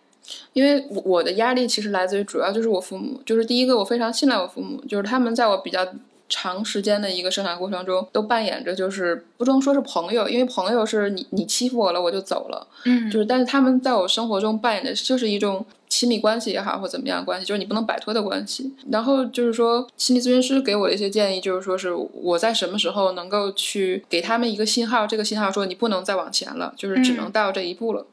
[0.54, 5.88] 因为我我的压力其实来自于主要就是我父母，就是第一个我非常信赖我父母，就是他们在我比较。
[6.28, 18.74] 长时间的一个生产过程中，都扮演着就是不能说是朋友，因为朋友是你你欺负我了我就走了，嗯，就是但是他们在我生活中扮演的就是一种亲密关系也好或怎么样关系，就是你不能摆脱的关系。
[18.90, 28.06] 然后就是说心理咨询师给我的一些建议，就是说是我在什么时候能够去给他们一个信号，这个信号说你不能再往前了，就是只能到这一步了。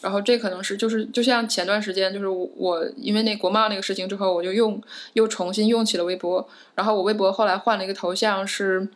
[0.00, 4.80] 然后这可能是就是就像前段时间就是我因为那国贸那个事情之后，我就用
[5.12, 8.88] 又重新用起了微博，然后我微博后来换了一个头像是。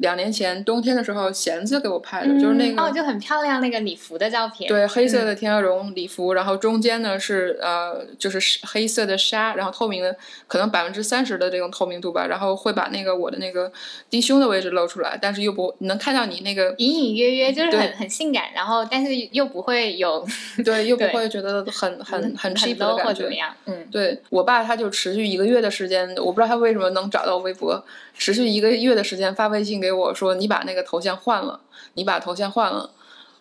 [0.00, 4.68] 两年前冬天的时候，贤子给我拍的，就是那个哦，就很漂亮那个礼服的照片。
[4.68, 13.70] 对，黑色的天鹅绒礼服，然后中间呢是呃，就是黑色的纱，然后透明的，可能百分之三十的这种透明度吧，然后会把那个我的那个
[14.08, 20.26] 低胸的位置露出来，但是又不能看到你那个隐隐约约，就是很很性感，然后但是又不会有
[20.64, 23.28] 对，又不会觉得很很很 cheap 的感觉。
[23.66, 27.84] 嗯，对我爸他就持续一个月的时间，我不知道他为什么能找到微博。
[28.18, 31.60] 持续一个月的时间发微信给我说：“你把那个头像换了，
[31.94, 32.90] 你把头像换了。”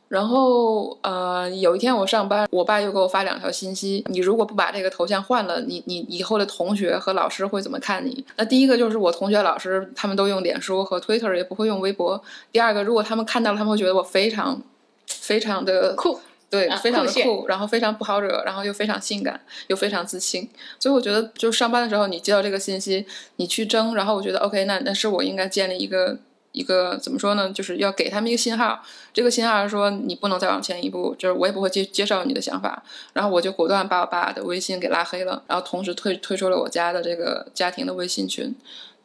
[0.10, 12.20] 然后呃，有一天我上班，我爸又给我发两条信息：“你如果不把这个头像换了，你你以后的同学和老师会怎么看你？”那第一个就是我同学、老师他们都用脸书和 Twitter，也不会用微博。
[12.52, 14.60] 第二个，如果他们看到了，他们会觉得我非常
[15.06, 16.20] 非常的酷。
[16.50, 20.50] 对，啊非常的酷，然后非常不好惹，然后又非常性感，又非常自信。
[20.80, 26.18] 所以我觉得，就上班的时候你接到这个信息，你去争，然后我觉得 OK，那那是我应该建立一个
[26.52, 27.52] 一个怎么说呢？
[27.52, 28.82] 就是要给他们一个信号，
[29.14, 32.84] 这个信号是说你不能再往前一步，就是我也不会接接受你的想法，
[33.14, 38.56] 然后我就果断把我爸的微信给拉黑了，然后同时退退出了我家的这个家庭的微信群。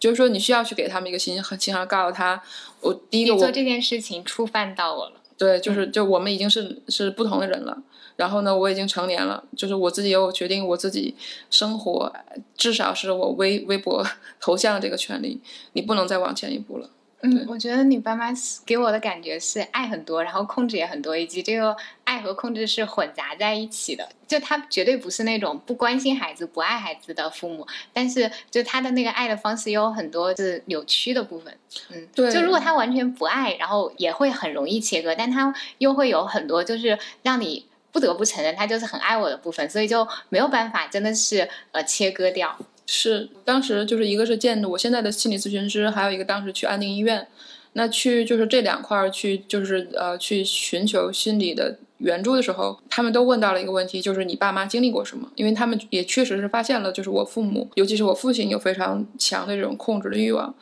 [0.00, 2.42] 就是说，你需要去给他们一个信信号，告诉他，
[2.80, 5.12] 我第一个我你做这件事情触犯到我了。
[5.38, 7.78] 对，就是就我们已经是是不同的人了。
[8.16, 11.16] 然后呢，我已经成年了，就是我自己有决定我自己
[11.50, 12.12] 生活，
[12.56, 14.06] 至少是我微微博
[14.40, 15.40] 头像这个权利，
[15.72, 16.90] 你不能再往前一步了。
[17.26, 18.26] 嗯，我觉得你爸妈
[18.66, 24.06] 给我的感觉是爱很多，然后控制也很多，以及这个爱和控制是混杂在一起的。
[24.28, 31.56] 就他绝对不是那种不关心孩子、不爱孩子的父母，但是就他的那个爱的方式也有很多是扭曲的部分。
[31.90, 42.58] 嗯，对就如果他完全不爱，然后也会很容易切割，但他又会有很多就是让你不得不承认他就是很爱我的部分，所以就没有办法真的是呃切割掉。
[42.86, 47.26] 是，当时就是一个是见我现在的心理咨询师，还有一个当时去安定医院，
[47.72, 55.30] 那去就是这两块儿去就是呃去寻求心理的援助的时候，他们都问到了一个问题，就是你爸妈经历过什么？
[55.34, 60.54] 因为他们也确实是发现了，就是我父母，尤其是我父亲有非常强的这种控制的欲望。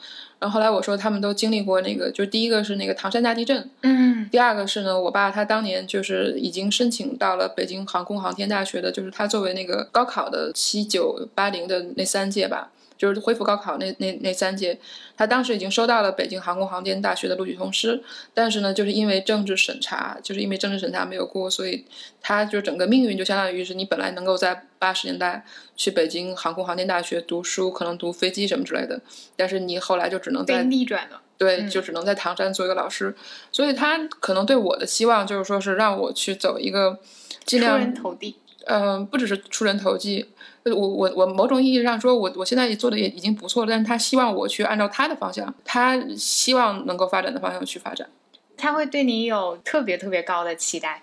[0.43, 4.29] 然后后来我说他们都经历过那个，就第一个是那个唐山大地震，嗯。
[4.29, 14.79] 第二个是呢，我爸他当年就是已经申请到了北京航空航天大学的，就是他作为那个高考的七九八零的那三届吧，就是恢复高考那那那三届，
[15.17, 18.01] 他当时已经收到了北京航空航天大学的录取通知，
[18.33, 21.85] 但是呢，就是因为政治审查，就是因为政治审查没有过，所以
[22.21, 29.01] 他就整个命运就相当于是你本来能够在八十年代去北京航空航天大学读书，可能读飞机什么之类的，
[29.35, 31.21] 但是你后来就只能被在逆转了。
[31.37, 33.17] 对，嗯就只能在唐山做一个老师，
[33.51, 37.01] 所以他可能对我的希望就是说是让我去走一个
[37.45, 38.37] 尽量出，人头地。
[38.67, 48.09] 嗯、不只是出人头地，呃我我我某种意义上说，我我现在也做的也已经不错了，但是他希望我去按照他的方向，他希望能够发展的方向去发展。
[48.57, 51.03] 他会对你有特别特别高的期待，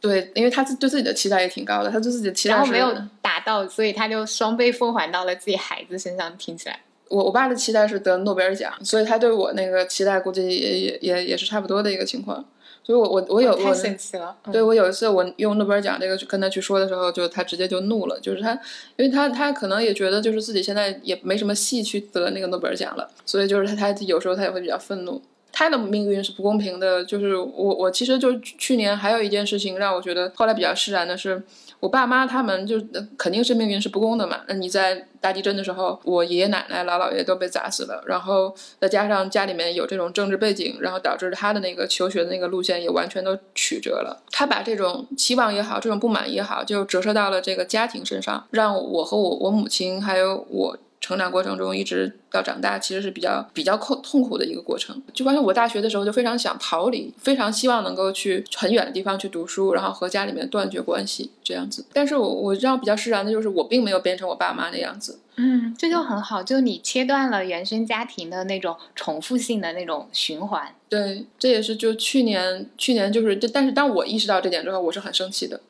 [0.00, 6.36] 对，因为他自对自己的期待也挺高的，他对自己的期待是然后没有达到，所以他就双倍奉还到了自己孩子身上。
[6.36, 12.44] 听起来，我我爸的期待是得诺贝尔奖，所以他对我那个期待估计也也也也是差不多的一个情况。
[12.84, 14.36] 所以我我我有太我神奇了。
[14.44, 18.52] 嗯对我有一次我用诺贝尔奖这个去跟他去说的时候，就他直接就怒了，就是他，
[18.96, 25.20] 因为他他可能也觉得就是自己现在也没什么戏去得那个诺贝尔奖了，所以就是他他有时候他也会比较愤怒。
[25.56, 31.40] 他的命运是不公平的，就是我我其实就去年还有一件事情让我觉得后来比较释然的是，
[31.78, 32.82] 我爸妈他们就
[33.16, 34.40] 肯定是命运是不公的嘛。
[34.48, 44.24] 那你在大地震的时候，我爷爷奶奶、姥姥爷都被砸死了，然后再加上家里面有这种政治背景，然后导致他的那个求学的那个路线也完全都曲折了。
[44.32, 50.76] 他把这种期望也好，这种不满也好，就折射到了这个家庭身上，让我和我我母亲还有我。
[51.04, 55.02] 成长过程中一直到长大，其实是比较比较痛痛苦的一个过程。
[55.12, 61.84] 就发现我大学的时候就非常想逃离，非常希望能够去很远的地方去读书，然后和家里面断绝关系这样子。
[61.92, 65.18] 但是我我让比较释然的就是我并没有变成我爸妈那样子。
[65.36, 70.74] 嗯，这就很好，就你切断了原生家庭的那种重复性的那种循环。
[70.88, 75.60] 对，这也是就去年去年就是，就但是当我意识到这点之后，我是很生气的。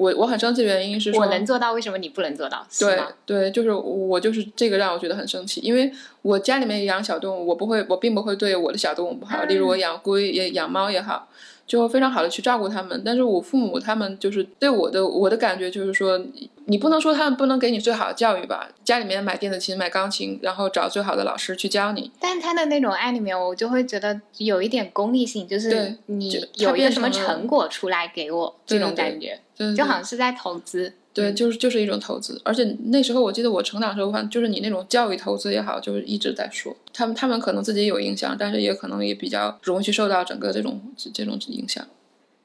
[0.00, 2.66] 我我很生气的原因是说，我能做到，为什么你不能做到？
[2.70, 3.08] 是对吗？
[3.26, 11.28] 对，就是我就是这个让我觉得很生气，因为我家里面养小动物，我不会，我并不会对我的小动物不好，例如我养龟也养猫也好，
[11.66, 13.02] 就非常好的去照顾它们。
[13.04, 16.18] 但是我父母他们就是对我的我的感觉就是说，
[16.64, 22.10] 你不能说他们不能给你最好的教育吧，家里面买电子琴、买钢琴，然后找最好的老师去教你。
[22.18, 30.94] 但他的那种爱里面，我就会觉得有一点功利性，就是对你有一个什么成果出来给我这种对对感觉，对就好像是在投资。
[31.12, 40.80] 对，就是就是一种投资，而且那时候我记得我成长的时候，就是你那种教育投资也好，就是一直在说他们，他们可能自己有影响，但是也可能也比较容易去受到整个这种
[41.12, 41.84] 这种影响。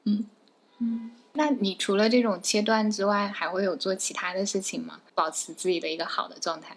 [0.04, 0.26] 嗯
[0.80, 4.98] 嗯那你除了这种切断之外，还会有做其他的事情吗？
[5.14, 6.76] 保持自己的一个好的状态。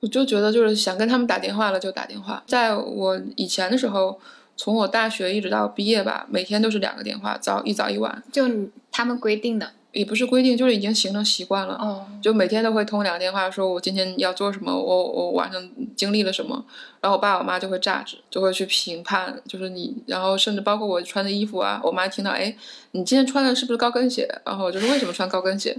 [0.00, 2.42] 我就觉得就是想跟他们打电话了就打电话。
[2.46, 4.18] 在我以前的时候，
[4.60, 8.44] 从我大学一直到毕业吧，每天都是两个电话，早一早一晚，就
[8.92, 11.76] 他们规定的也不是规定，就是已经形成习惯了。
[11.76, 16.62] 哦，就每天都会通两个电话，说我今天要做什么，我我晚上经历了什么，
[17.00, 22.54] 然后我爸我妈就会榨汁，就会去评判，就是你，然后甚至包括我穿的衣服啊，我妈听到，哎，
[22.90, 24.28] 你今天穿的是不是高跟鞋？
[24.44, 25.74] 然后就是为什么穿高跟鞋？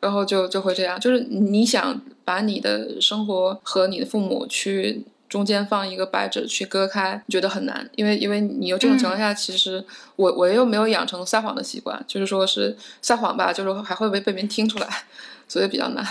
[0.00, 9.84] 然后就就会这样，就是你想把你的生活和你的父母去中间放一个白纸去割开，觉得很难，因为因为你有这种情况下，其实
[10.16, 14.88] 我我又没有养成撒谎的习惯，就是说是撒谎吧，就是还会被被别人听出来，
[15.46, 16.04] 所以比较难。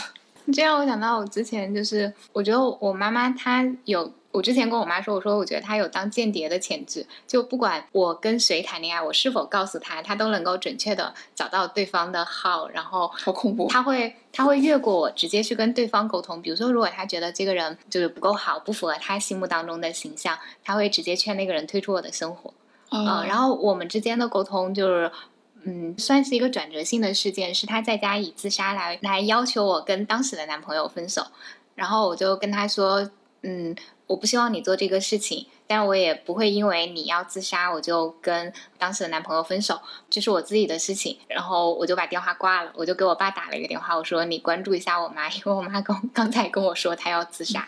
[0.53, 13.67] 这让我想到我之前就是，我觉得我妈妈她有，我之前跟我妈说，我说我觉得他有当间谍的潜质，就不管我跟谁谈恋爱，我是否告诉他，他都能够准确的找到对方的号，然后好恐怖。
[13.69, 16.41] 他会他会越过我，直接去跟对方沟通。
[16.41, 22.53] 比如说，如果他觉得这个人就是不够好，不符合他心目当中的形象，他会直接劝那个人退出我的生活。
[22.89, 25.11] 啊、嗯，然后我们之间的沟通就是，
[25.63, 31.25] 嗯，算是一个转折性的事件，是他在家以自杀来来要求我跟当时的男朋友分手，
[31.75, 33.09] 然后我就跟他说，
[33.41, 33.75] 嗯，
[34.08, 41.17] 我不希望你做这个事情，但我也不会因为你要自杀，我就跟当时的男朋友分手，这是我自己的事情。
[41.28, 47.67] 然后我就把电话挂了，我就给我爸打了一个电话，我说你关注一下我妈，因为我妈刚刚才跟我说她要自杀。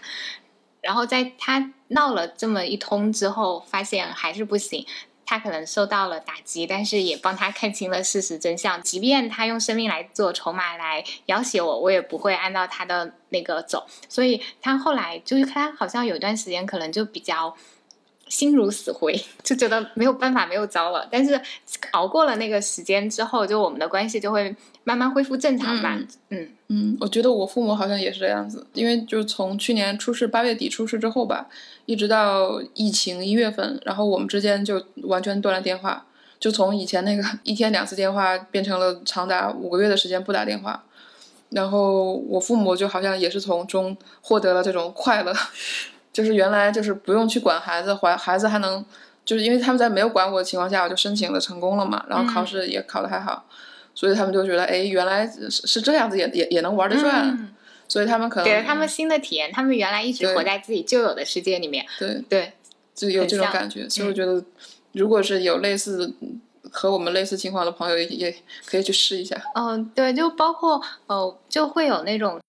[0.81, 4.85] 然后在她闹了这么一通之后，发现还是不行。
[5.29, 8.81] 他可能受到了打击，但是也帮他看清了事实真相。
[8.81, 13.85] 即便他用生命来做筹码来要挟我，我也不会按照他的那个走。
[14.07, 17.55] 所以他后来就是他好像有一段时间可能就比较
[18.29, 21.05] 心如死灰，就觉得没有办法，没有招了。
[21.11, 21.39] 但是
[21.91, 25.99] 熬过了那个时间之后，就我们的关系就会慢慢恢复正常吧。
[26.29, 31.47] 嗯嗯，我觉得我父母好像也是这样子，因为就是从去年出事八月底出事之后吧，
[31.87, 36.05] 一直到疫情一月份，然后我们之间就完全断了电话，
[36.39, 40.83] 就从以前那个 一天两次电话变成了长达五个月的时间不打电话，
[41.49, 45.33] 然后我父母就好像也是从中获得了这种快乐，
[46.19, 48.83] 就是原来就是不用去管孩子，怀孩子还能，
[49.23, 53.45] 就是因为他们在没有管我的情况下，我就申请了成功了嘛，然后考试也考得还好。
[53.95, 57.55] 所以他们就觉得，哎，原来是是这样子也，也也能玩得转，嗯
[57.87, 59.49] 所以他们可能给了他们新的体验。
[59.51, 61.85] 他们原来一直活在自己旧有的世界里面。
[61.97, 62.53] 对对，
[62.93, 63.89] 就有这种感觉。
[63.89, 64.43] 所以我觉得，
[64.91, 66.13] 如果是有类似
[66.71, 68.35] 和我们类似情况的朋友，也也
[68.67, 69.35] 可以去试一下。
[69.55, 72.39] 嗯、对，就包括呃，就会有那种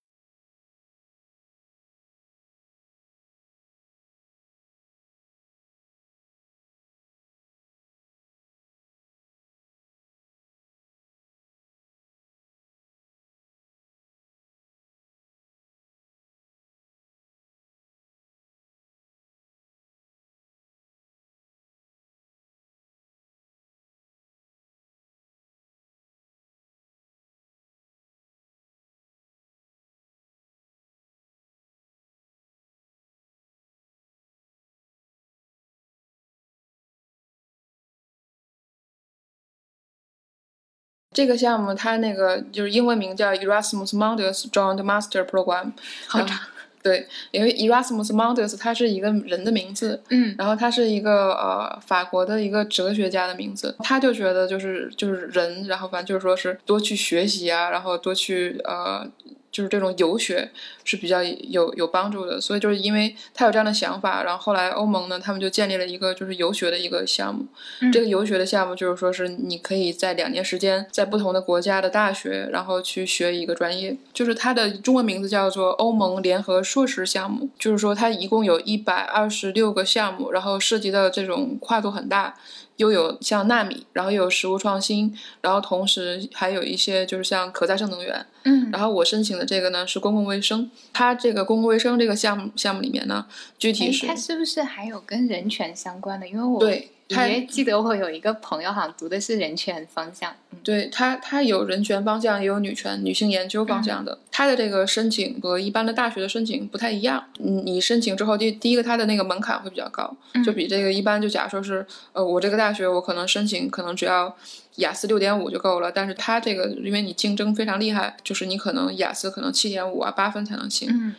[41.12, 45.72] 这个项目它那个就是英文名叫 Erasmus Mundus Joint Master Program，
[46.06, 46.38] 好长。
[46.82, 59.06] 对，因为 Erasmus Mundus 它是一个人的名字，嗯然后他是一个呃法国的一个哲学家的名字，他就觉得就是就是人，然后反正就是说是多去学习啊，然后多去呃
[59.52, 60.50] 就是这种游学
[60.84, 67.46] 是比较有有帮助的，所以就是因为他有这样的想法，然后后来欧盟呢他们就建立了一个就是游学的一个项目，
[67.80, 82.36] 嗯这个游学的项目就是说是你可以在两年时间在不同的国家的大学，然后去学一个专业，就是它的中文名字叫做欧盟联合硕士项目，就是说它一共有一百二十六个项目，然后涉及到这种跨度很大。
[82.80, 93.26] 又有像纳米，然后又有食物创新，然后同时还有一些就是像可再生能源，嗯然后我申请的这个呢是公共卫生，它这个公共卫生这个项目项目里面呢，
[93.58, 96.26] 具体哎，是它是不是还有跟人权相关的？
[96.26, 100.30] 因为我对它隐约记得我有一个朋友好像读的是人权方向。
[100.30, 104.18] 嗯对他，他有人权方向，也有女权、女性研究方向的。
[104.30, 107.24] 他的这个申请和一般的大学的申请不太一样。
[107.38, 114.36] 你，你申请之后，第第一个他的那个门槛会比较高，就比这个一般就假如说是，呃，我这个大学我可能申请可能只要
[114.76, 120.90] 雅思六点五就够了，但是他这个因为你竞争非常厉害，就是你可能雅思可能七点五啊八分才能行。
[120.92, 121.14] 嗯，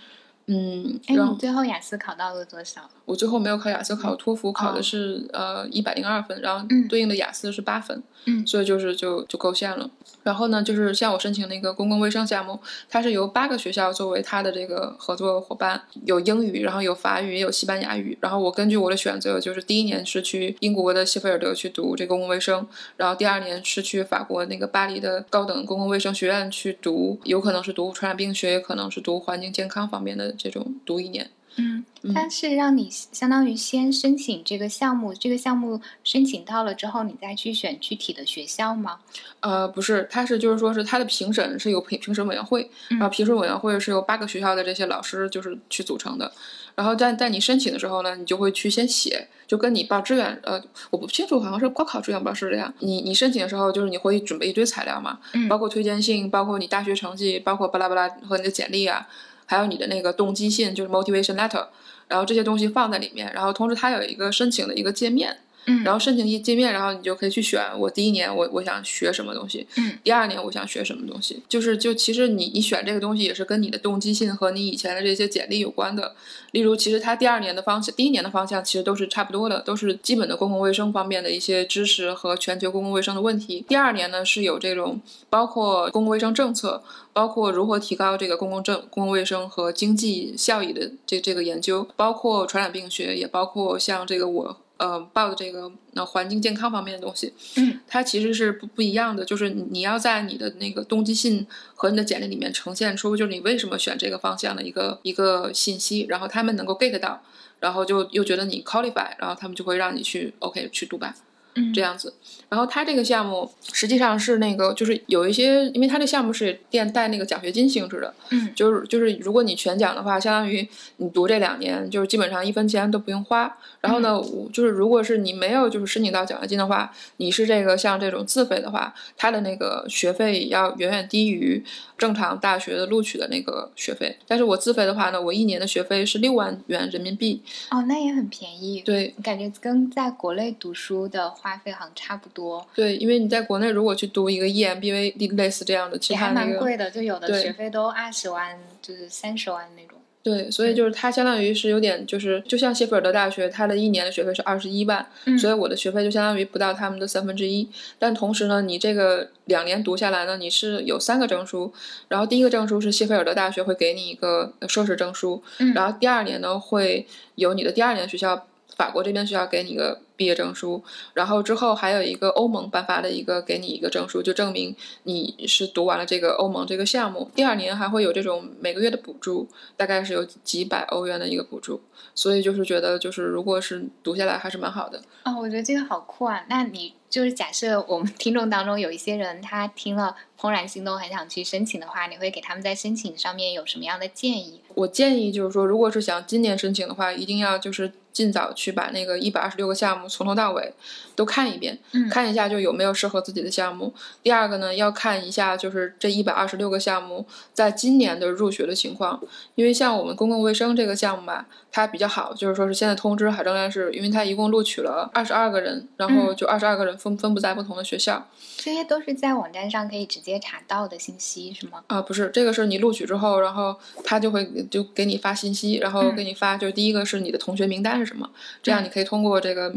[0.54, 2.82] 嗯，哎，你最后雅思考到了多少？
[3.06, 9.90] 我最后没有考雅思，考托福考的哦是、呃一百零二分，然后嗯对应的雅思是八分，嗯所以就是就就够线了。
[10.24, 12.60] 然后呢，就是像我申请那个公共卫生项目，
[12.90, 18.18] 它是由八个学校作为它的这个合作伙伴，有英语，然后有法语，也有西班牙语。
[18.22, 31.30] 然后我根据我的选择，就是第一年是去英国的谢菲尔德去读这个公共卫生，然后第二年是去法国那个巴黎的高等公共卫生学院去读，有可能是读传染病学，也可能是读环境健康方面的这种读一年。
[31.58, 39.00] 嗯，它是让你相当于先申请这个项目，这个项目申请到了之后，你再去选具体的学校吗？
[39.42, 46.32] 呃，不是，它是就是说是它的评审是由评评审委员会，然后评审委员会是由八个学校的这些老师就是去组成的。
[46.74, 52.74] 然后在在你申请的时候呢，你就会去先写，就跟你报志愿，呃，我不清楚，好像是高考志愿，不知道是这样。
[52.80, 55.20] 你你申请的时候，就是你会准备一堆材料嘛，
[55.50, 59.06] 包括推荐信，包括你大学成绩，包括巴拉巴拉和你的简历啊。
[59.52, 61.66] 还有你的那个动机信，就是 motivation letter，
[62.08, 65.40] 然后这些东西放在里面，然后同时它有一个申请的一个界面。
[65.66, 76.16] 嗯，然后申请一界面，然后你就可以去选我第一年我我想学什么东西，嗯，第二年我想学什么东西，就是就其实你你选这个东西也是跟你的动机性和你以前的这些简历有关的。
[76.52, 83.64] 例如，其实它第二年的方向，第一年的方向其实都是差不多的，都是基本的公共卫生方面的一些知识和全球公共卫生的问题。
[83.70, 85.00] 第二年呢是有这种
[85.30, 86.84] 包括公共卫生政策，
[87.14, 94.58] 包括如何提高这个公共政公共卫生和经济效益的这这个研究，包括传染病学，也包括像这个我。
[94.82, 107.22] 呃，报的这个那环境健康方面的东西，嗯，它其实是不不一样的，就是你要在你的那个动机信和你的简历里面呈现出，就是你为什么选这个方向的一个一个信息，然后他们能够 get 到，
[107.60, 111.14] 然后就又觉得你 qualify，然后他们就会让你去 OK 去读吧。
[111.56, 112.14] 嗯，这样子，
[112.48, 120.66] 然后他这个项目实际上是那个，就是有一些，因为他这项目是电带那个奖学金性质的，嗯，就是就是如果你全奖的话，相当于
[120.98, 123.58] 你读这两年，就是基本上一分钱都不用花。
[123.82, 124.22] 然后呢，
[124.54, 131.62] 就是如果是你没有就是申请到奖学金的话，你是这个像这种自费的话，他的那个学费要远远低于
[131.98, 134.16] 正常大学的录取的那个学费。
[134.28, 137.42] 但是我自费的话呢，我一年的学费是六万元人民币。
[137.72, 138.82] 哦，那也很便宜。
[138.86, 141.34] 对，感觉跟在国内读书的。
[141.42, 149.98] 花费好像差不多，对，因为你在国内如果去读一个 EMBA 类似这样的，其他那个蛮贵的，就有的学费都二十万，就是三十万那种。
[150.24, 155.04] 对，所以就是它相当于是有点就是，就像谢菲尔德大学，它的一年的学费是二十一万，
[155.40, 157.68] 所以我的学费就相当于不到他们的三分之一。
[157.98, 161.74] 但同时呢，你这个两年读下来呢，你是有三个证书，
[162.08, 165.42] 然后第一个证书是谢菲尔德大学会给你一个硕士证书，
[165.74, 168.46] 然后第二年呢会有你的第二年学校。
[168.76, 177.30] 法国这边需要给你一个毕业证书，然后之后还有一个欧盟颁发的一个给你一个证书，就证明你是读完了这个欧盟这个项目。
[177.36, 181.82] 第二年还会有这种每个月的补助，大概是有几百欧元的一个补助。
[182.14, 185.02] 所以就是觉得，就是如果是读下来还是蛮好的。
[185.24, 186.44] 哦，我觉得这个好酷啊！
[186.50, 194.60] 那你就是假设我们听众当中有一些人，他听了《怦然心动》很想去申请的话，你会给他们在申请上面有什么样的建议？
[194.74, 197.92] 我建议就是说，如果是想今年申请的话，一定要就是。
[198.14, 200.74] 尽早去把那个一百二十六个项目从头到尾
[201.16, 201.80] 都看一遍，
[202.10, 203.94] 看一下就有没有适合自己的项目。
[204.22, 209.22] 第二个呢，要看一下就是这一百二十六个项目在今年的入学的情况，
[209.56, 218.28] 因为像我们公共卫生这个项目吧，它比较好，就是说是现在通知还仍然是，因为它一共录取了二十二个人，然后就二十二个人分分布在不同的学校。
[218.58, 221.84] 这些都是在网站上可以直接查到的信息，是吗？
[221.88, 228.30] 啊，不是，这个是你录取之后，然后他就会就给你发信息，然后给你发，就是第一个是你的同学名单是什么，
[228.62, 229.74] 这样你可以通过这个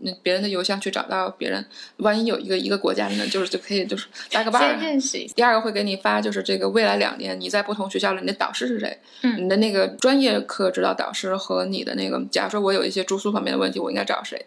[0.00, 1.64] 那别人的邮箱去找到别人。
[1.98, 4.68] 万一有一个一个国家的呢，就是就可以就是搭个伴儿。
[4.68, 5.34] 先认识一下。
[5.34, 8.98] 第二个会给你发，就是这个未来两年你在不同学校里，你的导师是谁？
[9.22, 14.46] 嗯，你的那个专业课指导导师和你的那个，假如说我有一些住宿方面的问题，我应该找谁？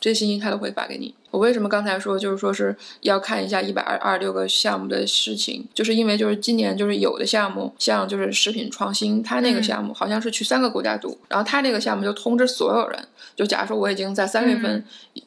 [0.00, 1.14] 这些信息他都会发给你。
[1.32, 14.84] 我为什么刚才说就是说是要看一下一百二二十六个项目的事情，就是因为就是今年就是有的项目，像就是食品创新，它那个项目好像是去三个国家读，然后它那个项目就通知所有人，就假如说我已经在三月份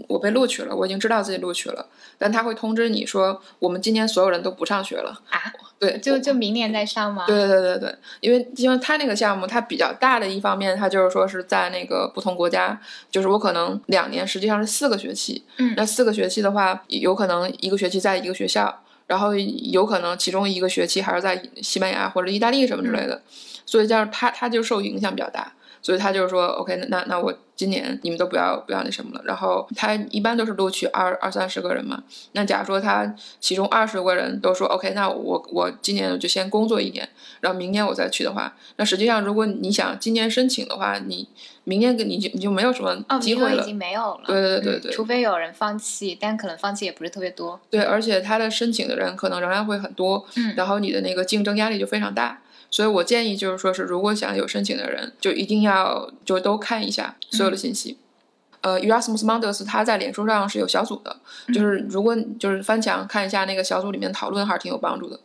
[0.07, 1.87] 我被录取了，我已经知道自己录取了，
[2.17, 5.51] 但他会通知你说我们今年所有人都不上学了啊。
[5.77, 7.25] 对，就就明年再上吗？
[7.27, 12.79] 对对对对对，因为因为他那个项目，它比较大的一方面，它就是说是在那个不同国家，
[13.11, 23.21] 就是我可能两年实际上是四个学期，嗯，那四个学期的话，有可能一个学期在一个学校，然后有可能其中一个学期还是在西班牙或者意大利什么之类的，
[23.65, 25.53] 所以这样他他就受影响比较大。
[25.85, 29.21] 所以他就是说，OK，那那我今年你们都不要不要那什么了。
[29.23, 32.01] 然后他一般都是录取二二三十个人嘛。
[32.31, 37.07] 那假如说他其中二十个人都说 OK，那我我今年就先工作一年，
[37.39, 41.29] 然后明年我再去的话，那实际上如果你想今年申请的话，你
[41.65, 44.23] 明年跟你就你就没有什么机会了，已经没有了。
[44.25, 47.61] 对对对对，除非有人放弃，但可能放弃也不是特别多。
[47.69, 52.41] 对，而且他的申请的人可能仍然会很多，嗯，然后你的那个竞争压力就非常大。
[52.69, 57.97] 所以我建议就是说，是如果想有申请的人，就一定要就都看一下所有的信息。
[58.61, 61.17] 呃，Erasmus Mundus 他在脸书上是有小组的，
[61.53, 65.19] 就是如果就是翻墙看一下那个小组里面讨论，还是挺有帮助的。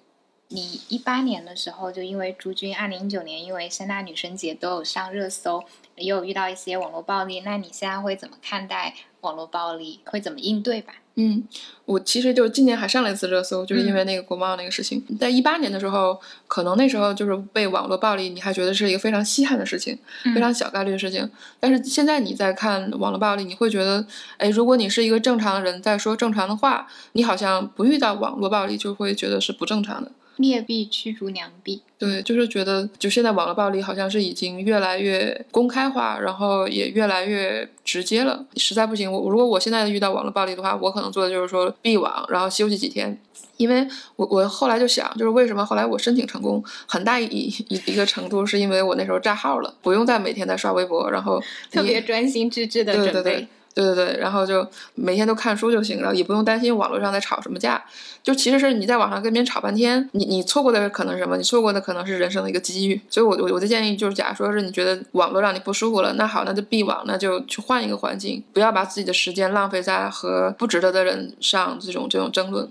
[0.48, 5.62] 你一八年的时候就因为朱军，二零一九年因为三大女生节都有上热搜，
[6.00, 7.40] 也有遇到一些网络暴力。
[7.40, 10.00] 那你现在会怎么看待网络暴力？
[10.06, 10.94] 会怎么应对吧？
[11.16, 11.46] 嗯，
[11.84, 15.04] 我其实就今年还上了一次热搜，就是因为那个国贸那个事情。
[15.18, 19.98] 在一八年的时候，可能那时候就是被网络暴力，你还觉得是一个非常稀罕的事情，
[20.34, 21.28] 非常小概率的事情。
[21.58, 24.06] 但是现在你在看网络暴力，你会觉得，
[24.38, 30.10] 哎，如果你是一个正常的人在说正常的话，你好像不遇到网络暴力就会觉得是不正常的。
[30.40, 38.44] 劣币驱逐良币，对，就是觉得，就现在网络暴力好像是已经越来越公开化，然后也越来越直接了。
[38.56, 43.18] 实在不行，我如果我现在遇到网络暴力的话，我可能做的就是说闭网，然后休息几天。
[43.56, 43.86] 因为
[44.16, 51.38] 我我后来就想，就是为什么后来我申请成功，很大一一一个程度是因为我那时候炸号了，不用再每天在刷微博，然后
[51.70, 53.12] 特别专心致志的准备。
[53.12, 57.82] 对对对，对对对然后就每天都看书就行，了也不用担心网络上在吵什么架。
[58.22, 61.36] 就其实是你在网上跟别人吵半天，你你错过的可能是什么？
[61.38, 63.00] 你错过的可能是人生的一个机遇。
[63.08, 72.70] 所以，我我我的建议就是，假如说是你觉得网络让你不舒服了，那好，那就闭网，那就去换一个环境，不要把自己的时间浪费在和不值得的人上这种这种争论。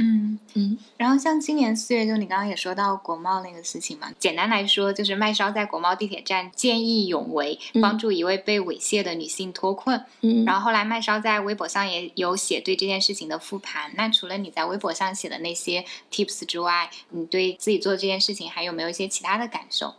[0.00, 10.00] 嗯嗯，然后像今年四月，就你刚刚也说到国贸那个事情嘛，简单来说就是麦烧在国贸地铁站见义勇为，帮助一位被猥亵的女性脱困。
[10.20, 13.90] 嗯，然后后来麦烧在微博上也有写对这件事情的复盘。
[13.96, 19.94] 那除了你在微博上写的那些 tips 之外，你对自己做这件事情还有没有一些其他的感受？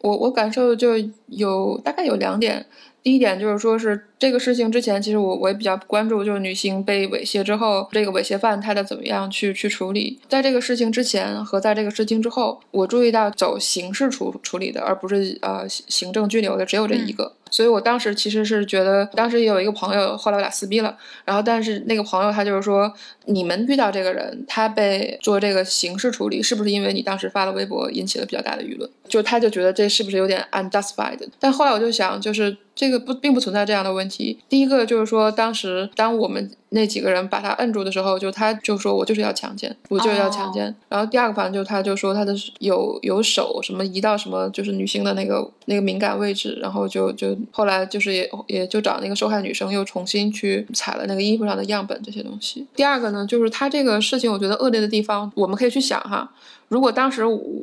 [0.00, 0.94] 我我感受就
[1.28, 2.66] 有大概有两点。
[3.08, 10.20] 第一点就是说，是这个事情之前，其实我我也比较关注，就是女性被猥亵之后，这个猥亵犯他的怎么样去去处理。
[10.28, 17.32] 在这个事情之前和在这个事情之后，我注意到走刑事处处理的，而不是呃行政拘留的，只有这一个。
[17.50, 20.94] 所以我当时其实是觉得，当时也有一个朋友，后来我俩撕逼了。
[21.24, 22.92] 然后，但是那个朋友他就是说，
[23.28, 28.90] 你们遇到这个人，他被做这个刑事处理，是不是因为你当时发了微博引起了比较大的舆论？
[29.08, 31.18] 就他就觉得这是不是有点 unjustified？
[31.38, 34.38] 但后来我就想，就是这个不并不存在这样的问题。
[34.48, 36.50] 第一个就是说，当时当我们。
[36.70, 40.64] 那几个人把他摁住的时候，就他就说我就是要强奸，我就要强奸。
[40.90, 52.66] 然后第二个反正就他就说他的有有手什么移到什么就是女性的那个那个敏感位置，然后就就后来就是也也就找那个受害女生又重新去采了那个衣服上的样本这些东西。
[52.76, 56.30] 第二个呢，就是他这个事情我觉得恶劣的地方，我们可以去想哈，
[56.68, 57.22] 如果当时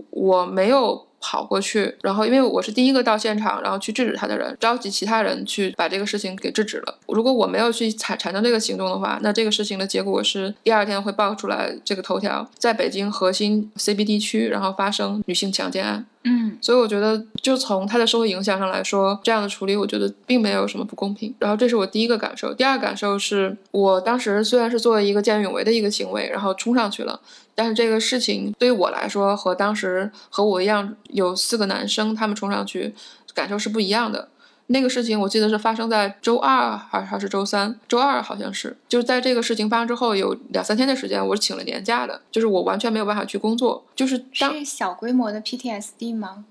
[0.09, 1.05] 我没有。
[1.27, 6.99] 跑过去，然后因为我是第一个到现场，然后去制止他的人，召集其他人去把这个事情给制止了。
[7.07, 16.05] 如果我没有去产产生这个行动的话，那这个事情的结果是第二天会爆出来这个头条，在北京核心 CBD 区，然后发生女性强奸案。
[16.27, 21.31] 嗯，所以我觉得，就从他的社会影响上来说，这样的处理，我觉得并没有什么不公平。
[21.37, 22.51] 然后这是我第一个感受。
[22.51, 27.21] 第二个感受是我当时虽然是作为一个见义勇为的一个行为，然后冲上去了。
[27.53, 32.95] 但是这个事情对于我来说，和当时和我一样有四个男生，他们冲上去，
[33.35, 34.27] 感受是不一样的。
[34.67, 37.79] 那个事情我记得是发生在周二还还是周三？
[37.87, 43.85] 周二好像是，就是在这个事情发生之后有两三天的时间，我是请了年假的，就是我完全没有办法去工作。
[43.95, 46.45] 就是是小规模的 PTSD 吗？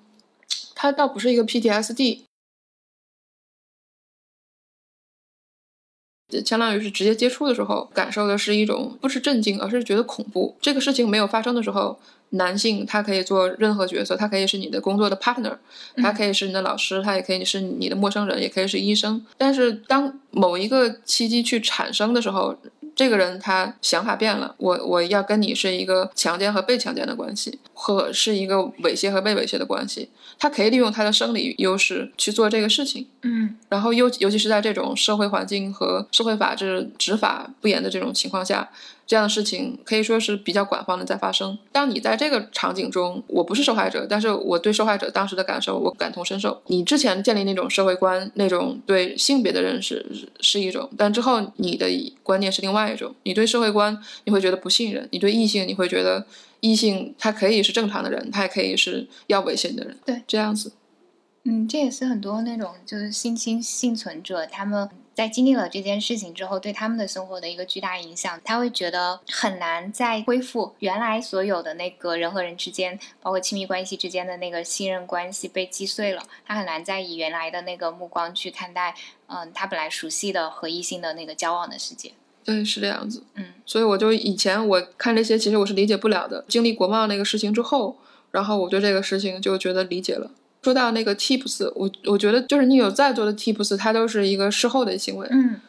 [0.76, 2.20] 它倒不是一个 PTSD。
[6.44, 10.56] 相当于是直接接触的时候，感受的是一种不是震惊，而是觉得恐怖。
[10.60, 11.98] 这个事情没有发生的时候，
[12.35, 15.57] 男性他可以做任何角色，他可以是你的工作的 partner，
[15.97, 19.24] 他可以是你的老师，他也可以是你的陌生人，也可以是医生。
[19.39, 22.57] 但是当某一个契机去产生的时候，
[22.97, 30.09] 这个人他想法变了，我我要跟你是一个强奸和被强奸的关系，或是一个猥亵和被猥亵的关系。
[30.39, 38.68] 他可以利用他的生理优势去做这个事情，嗯，然后尤尤其是在这种社会环境和社会法治执法不严的这种情况下。
[39.07, 41.59] 这样的事情可以说是比较广泛的在发生。
[41.70, 46.62] 当你在这个场景中，我不是受害者，但是我对受害者当时的感受，我感同身受。
[46.68, 51.86] 你之前建立那种社会观，那种对性别的认识是一种，但之后你的
[52.22, 53.14] 观念是另外一种。
[53.24, 56.26] 你对社会观，你会觉得不信任；你对异性，你会觉得
[56.61, 59.96] 异性他可以是正常的人，他也可以是要猥亵你的人。
[60.07, 60.72] 对，这样子。
[61.44, 64.88] 嗯，这也是很多那种就是性侵幸存者他们。
[65.14, 78.94] 在经历了这件事情之后，对他们的生活的一个巨大影响，他会觉得很难再恢复原来所有的那个人和人之间，包括亲密关系之间的那个信任关系被击碎了，他很难再以原来的那个目光去看待，
[79.28, 82.12] 嗯，他本来熟悉的和异性的那个交往的世界。
[82.44, 83.22] 对，是这样子。
[83.36, 86.44] 嗯，所以我就以前我看这些，其实我是理解不了的。
[86.48, 87.96] 经历国贸那个事情之后，
[88.32, 90.30] 然后我对这个事情就觉得理解了。
[90.64, 95.28] 说到那个 tips，我我觉得就是你有再多的 tips，它都是一个事后的行为。
[95.30, 95.60] 嗯。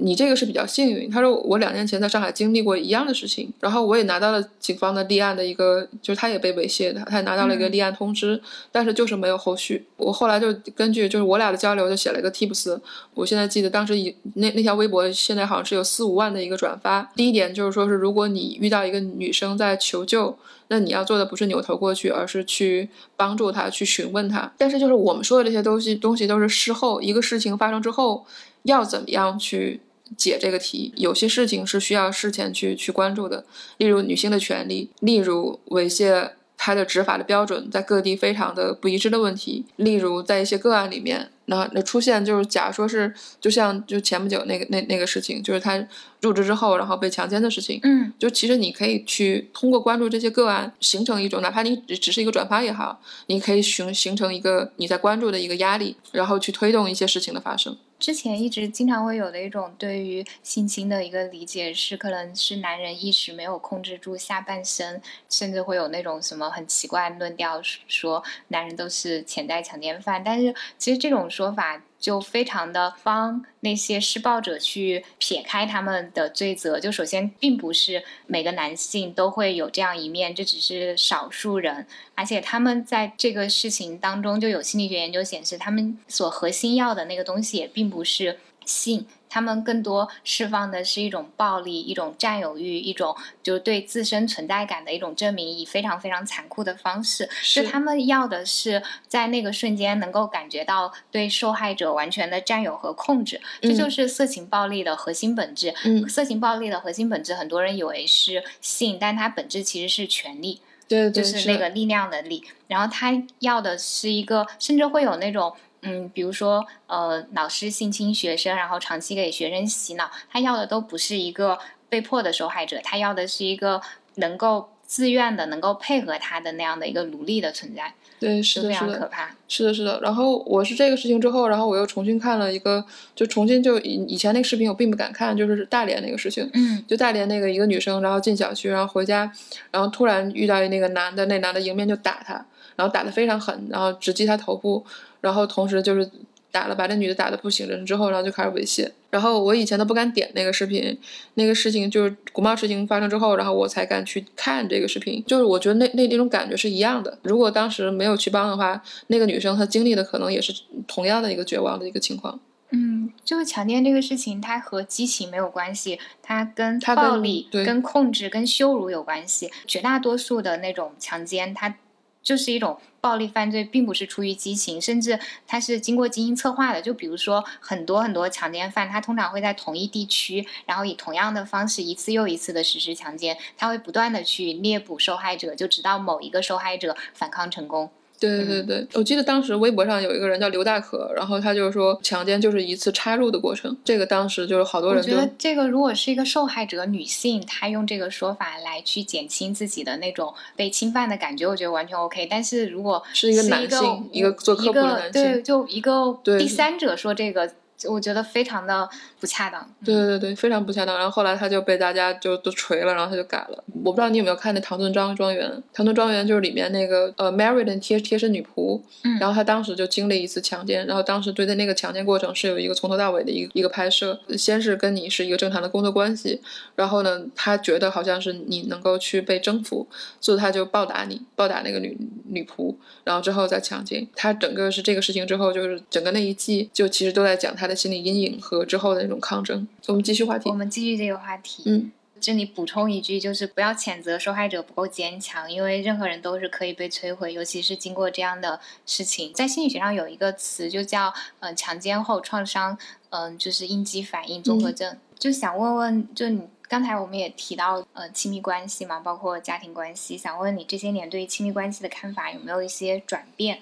[0.00, 1.10] 你这个是比较幸运。
[1.10, 8.40] 他说我两年前在上海经历过一样的事情，然后我也拿到了警方的立案的一个，就是他也被猥亵的，他也拿到了一个立案通知，
[8.72, 9.86] 但是就是没有后续。
[9.96, 12.80] 我后来就根据就是我俩的交流，就写了一个 tips。
[13.14, 17.02] 我现在记得当时以那那条微博现在好像是有四五万的一个转发。
[17.14, 20.36] 第一点就是说是如果你遇到一个女生在求救。
[20.72, 24.52] 那你要做的不是扭头过去，而是去帮助他，去询问他。
[24.56, 28.24] 但是就是我们说的这些东西，东西都是事后一个事情发生之后，
[28.62, 29.80] 要怎么样去
[30.16, 30.92] 解这个题？
[30.96, 33.44] 有些事情是需要事前去去关注的，
[33.78, 41.30] 例如女性的权利，例如猥亵它的执法的标准在各地非常的不一致的问题，例如在一些个案里面。
[41.46, 45.84] 那那出现就是，假如说是，就像就前不久那个那那个事情，就是他
[46.20, 57.76] 入职之后，然后被强奸的事情，嗯，就其实你可以去通过关注这些个案，形成一种，哪怕你只只是一个转发也好，你可以形形成一个你在关注的一个压力，然后去推动一些事情的发生。
[58.00, 70.24] 之前一直经常会有的一种对于性侵的一个理解是，可能是男人一时没有控制住下半身，甚至会有那种什么很奇怪论调，说男人都是潜在强奸犯。
[70.24, 71.82] 但是其实这种说法。
[72.00, 76.80] 就非常的帮那些施暴者去撇开他们的罪责。
[76.80, 81.86] 就首先，并不是每个男性都会有这样一面，这只是少数人。
[82.14, 89.06] 而且他们在这个事情当中，就有心理学研究显示，他们所核心要的那个东西也并不是性。
[89.32, 97.28] 他们更多释放的是一种暴力、一种占有欲、一种就是对自身存在感的一种证明，以非常非常残酷的方式。
[97.30, 103.40] 是他们要的是在那个瞬间能够感觉到对受害者完全的占有和控制。
[103.62, 105.72] 这就是色情暴力的核心本质。
[105.84, 110.60] 嗯，色情暴力的核心本质，很多人以为是性，但它本质其实是权力。
[110.88, 112.42] 对，就是那个力量的力。
[112.66, 115.54] 然后他要的是一个，甚至会有那种。
[115.82, 121.58] 嗯，比如说，呃，老师性侵学生，然后长期给学生洗脑，他要的都不是一个
[121.88, 123.80] 被迫的受害者，他要的是一个
[124.16, 127.94] 能够自愿的、能够配合他的那样的一个奴隶的存在。
[128.18, 129.34] 对，是的，非常可怕。
[129.48, 129.98] 是的，是的。
[130.02, 136.50] 然后我是这个事情之后，然后我又重新看了一个，就重新就以以前那个视频我并不敢看，就是大连那个事情。
[136.52, 136.84] 嗯。
[136.86, 139.32] 就大连那个一个女生，然后进小区，然后回家，
[139.70, 142.34] 然后突然遇到那个男的，那男的迎面就打她，
[142.76, 144.84] 然后打得非常狠，然后直击她头部。
[145.20, 146.10] 然后同时就是
[146.50, 148.90] 打了把这女的打的不省人之后，然后就开始猥亵。
[149.10, 150.96] 然后我以前都不敢点那个视频，
[151.34, 155.22] 那个事情就是古猫事情发生之后，然后我才敢去看这个视频。
[155.26, 157.18] 就是我觉得那那那种感觉是一样的。
[157.22, 160.52] 如果当时没有去帮的话，那个女生她经历的可能也是
[160.86, 162.38] 同样的一个绝望的一个情况。
[162.70, 169.50] 嗯，就是强奸这个事情，它和激情没有关系，它跟暴力、跟控制、跟羞辱有关系。
[169.66, 171.76] 绝大多数的那种强奸，它
[172.22, 172.78] 就是一种。
[173.00, 176.82] 暴力犯罪并不是出于激情，甚至它是经过精心策划的。
[176.82, 187.90] 就比如说，很多很多强奸犯，他通常会在同一地区，然后以同样的方式一次又一次的实施强奸，他会不断的去猎捕受害者，就直到某一个受害者反抗成功。
[188.20, 195.02] 对对对，我记得当时微博上有一个人叫刘大可，然后他就是说强奸就是一次插入的过程，这个当时就是好多人。
[195.02, 202.26] 我觉得这个如果是一个受害者女性，她用这个说法来去减轻自己的那种被侵犯的感觉，我觉得完全 OK。
[202.30, 207.50] 但是如果是一个男性，一个做科普的男性，对，就一个第三者说这个。
[207.88, 210.96] 我觉得非常的不恰当，对对对非常不恰当。
[210.96, 213.64] 然后后来他就被大家就都锤了，然后他就改了。
[213.84, 215.48] 我不知道你有没有看那《唐顿庄庄园》？
[215.72, 224.20] 《唐顿庄园》就是里面那个呃，Mary 的贴贴身女仆，嗯，然后他当时就经历一次强奸，然后当时对待那个强奸过程是有一个从头到尾的一个一个拍摄。
[224.36, 226.40] 先是跟你是一个正常的工作关系，
[226.74, 229.86] 然后呢，他觉得好像是你能够去被征服，
[230.20, 231.96] 所以他就暴打你，暴打那个女
[232.28, 232.74] 女仆，
[233.04, 234.06] 然后之后再强奸。
[234.14, 237.69] 他整个是这个事情之后，就是整个那一季就其实都在讲他。
[237.70, 239.66] 的心理阴影和之后的那种抗争。
[239.86, 240.50] 我们继续话题。
[240.50, 241.62] 我们继续这个话题。
[241.66, 249.32] 嗯，这里补充一句，就是不要谴责受害者不够坚强，因为任何人都是可以被摧毁，尤其是经过这样的事情。
[249.32, 252.76] 在心理学上有一个词，就叫呃强奸后创伤，
[253.10, 254.98] 嗯，就是应激反应综合症。
[255.18, 263.60] 就想问问，就你刚才我们也提到呃亲密关系嘛，包括家庭关系，想问你这些年对于亲密关系的看法有没有一些转变？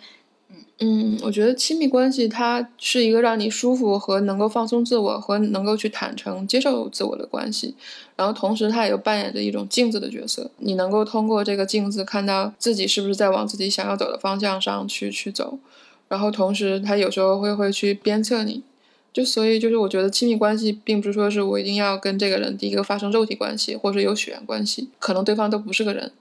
[0.81, 7.75] 嗯，我觉得亲密关系它是一个让你舒服和能够放松自我和能够去坦诚接受自我的关系，
[8.17, 15.59] 然后同时它也有扮演着一种镜子的角色，你能够通过这个镜子看到自己是不是在往自己想要走的方向上去去走，
[16.07, 18.63] 然后同时它有时候会会去鞭策你。
[19.11, 26.13] 就所以就是我觉得亲密关系并不是说是我一定要跟这个人第一个发生肉体关系，或者有血缘关系，可能对方都不是个人，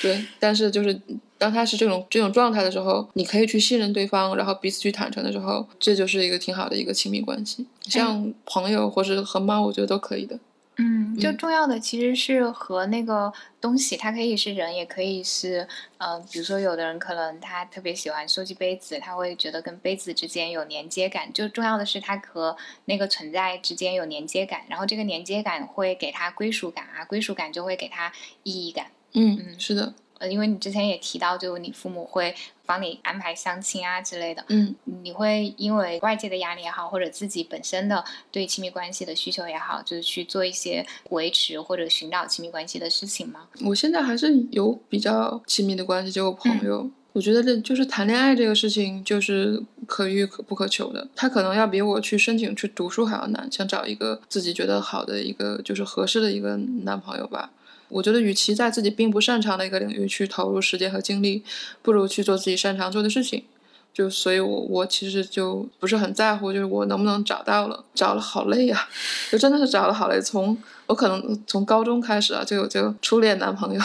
[0.00, 0.24] 对。
[0.38, 1.00] 但是就是
[1.44, 7.66] 当他是这种这种状态的时候，你可以去信任对方，然后彼此去坦诚的时候，这就是一个挺好的一个亲密关系。
[7.82, 10.38] 像朋友或是和猫，我觉得都可以的。
[10.78, 13.30] 嗯，就重要的其实是和那个
[13.60, 15.68] 东西，它可以是人，也可以是，
[15.98, 21.30] 嗯，比如说有的人可能他特别喜欢收集杯子，他会觉得跟杯子之间有连接感。
[21.34, 28.10] 就重要的是他和那个存在之间有连接感，然后这个连接感会给他归属感啊，归属感就会给他
[28.44, 28.86] 意义感。
[29.12, 29.92] 嗯嗯，是的。
[30.24, 43.48] 呃，因为你之前也提到，就你父母会帮你安排相亲啊之类的，嗯，你会因为外界的压力也好，或者自己本身的对亲密关系的需求也好，就是去做一些维持或者寻找亲密关系的事情吗？
[43.66, 46.90] 我现在还是有比较亲密的关系，就朋友。
[47.12, 51.06] 我觉得这就是谈恋爱这个事情，就是可遇可不可求的。
[51.14, 57.52] 他可能要比我去申请去读书还要难，想找一个自己觉得好的一个就是合适的一个男朋友吧。
[57.94, 61.44] 我觉得，与其在自己并不擅长的一个领域去投入时间和精力，
[61.80, 63.44] 不如去做自己擅长做的事情。
[63.92, 67.84] 就所以，我我其实就不是很在乎，就是我能不能找到了。
[67.94, 68.88] 找了好累呀，
[69.30, 70.20] 就真的是找了好累。
[70.20, 73.80] 从我可能从高中开始啊，就有这个初恋男朋友，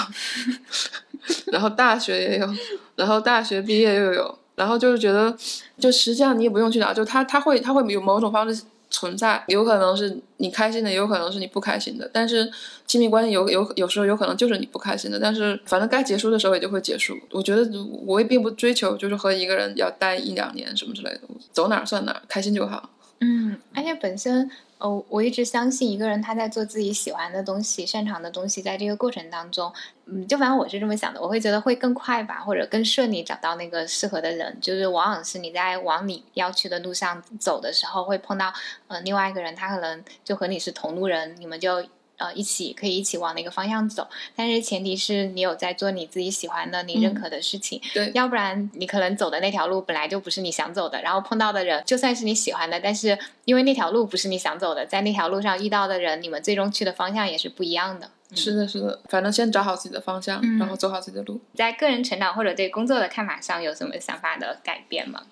[1.53, 2.55] 然后大学也有，
[2.95, 5.37] 然后大学毕业又有，然后就是觉得，
[5.77, 8.63] 就实际上你也不用去找，就他他会他会有某种方式。
[8.89, 12.09] 存在有可能是你开心的，也有可能是你不开心的。
[12.11, 12.51] 但是
[12.87, 15.19] 亲密关系有有有时候有可能就是你不开心的。
[15.19, 17.17] 但是反正该结束的时候也就会结束。
[17.31, 17.69] 我觉得
[18.05, 21.21] 我也并不追求就是和一个人要待一两年什么之类的，
[21.51, 22.89] 走哪算哪，开心就好。
[23.21, 24.49] 嗯，而且本身。
[24.79, 29.71] 哦，我一直相信一个人他在做自己喜欢的东西、擅长的东西，在这个过程当中，
[30.05, 34.57] 嗯，就反正我是这么想的，我会觉得会更快吧，或者更顺利找到那个适合的人。
[34.61, 38.53] 就是往往是你在往你要去的路上走的时候，会碰到
[38.87, 41.85] 呃另外一个人，他可能就和你是同路人，你们就。
[42.19, 47.81] 呃，一起可以一起往那个方向走，但是前提是你有在做你自己喜欢的、你认可的事情。
[47.93, 58.11] 对，要不然你可能走的那条路本来就不是你想走的，然后碰到的人就算是你喜欢的，但是因为那条路不是你想走的，在那条路上遇到的人，你们最终去的方向也是不一样的。
[58.35, 61.41] 是的，是的，反正先找好自己的方向，然后走好自己的路。
[61.55, 65.23] 在个人成长或者对工作的看法上有什么想法的改变吗？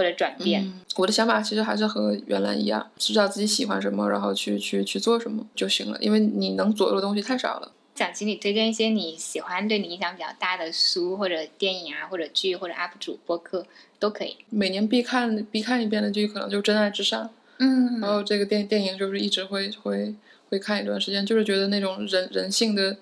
[0.00, 5.98] 或者转变，我的想法其实还是和原来一样，知道自己喜欢什么，然后去去去做什么就行了。
[6.00, 7.70] 因为你能左右的东西太少了。
[7.94, 13.66] 想请你推荐一些你喜欢、对你影响比较大的书或者电影啊，或者剧或者 UP 主播客
[13.98, 14.38] 都可以。
[14.48, 17.22] 每年必看必看一遍的剧可能就《真爱至上》，
[17.58, 20.14] 嗯，然后这个电电影就是一直会会
[20.48, 22.96] 会看一段时间，就是觉得那种人人性的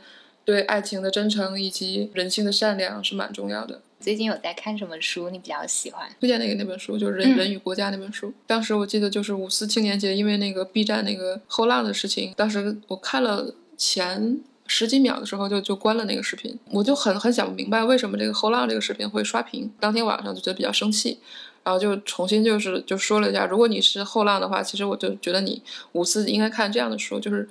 [0.44, 3.80] 对爱情的真诚以及人性的善良是蛮重要的。
[4.00, 5.28] 最近有在看什么书？
[5.28, 6.08] 你比较喜欢？
[6.20, 8.32] 推荐那个那本书，就是《人人与国家》那本书。
[8.46, 16.56] 当时我记得就是五四青年节，因为那个 B 站那个后浪的事情，当时我看了前十几秒的时候就就关了那个视频。
[16.70, 19.70] 我就很很想不明白为什么这个后浪这个视频会刷屏。
[19.80, 21.18] 当天晚上就觉得比较生气，
[21.64, 25.60] 然后就重新就是就说了一下，如果你是后浪的话，其实我就觉得你
[25.92, 27.48] 五四应该看这样的书，就是。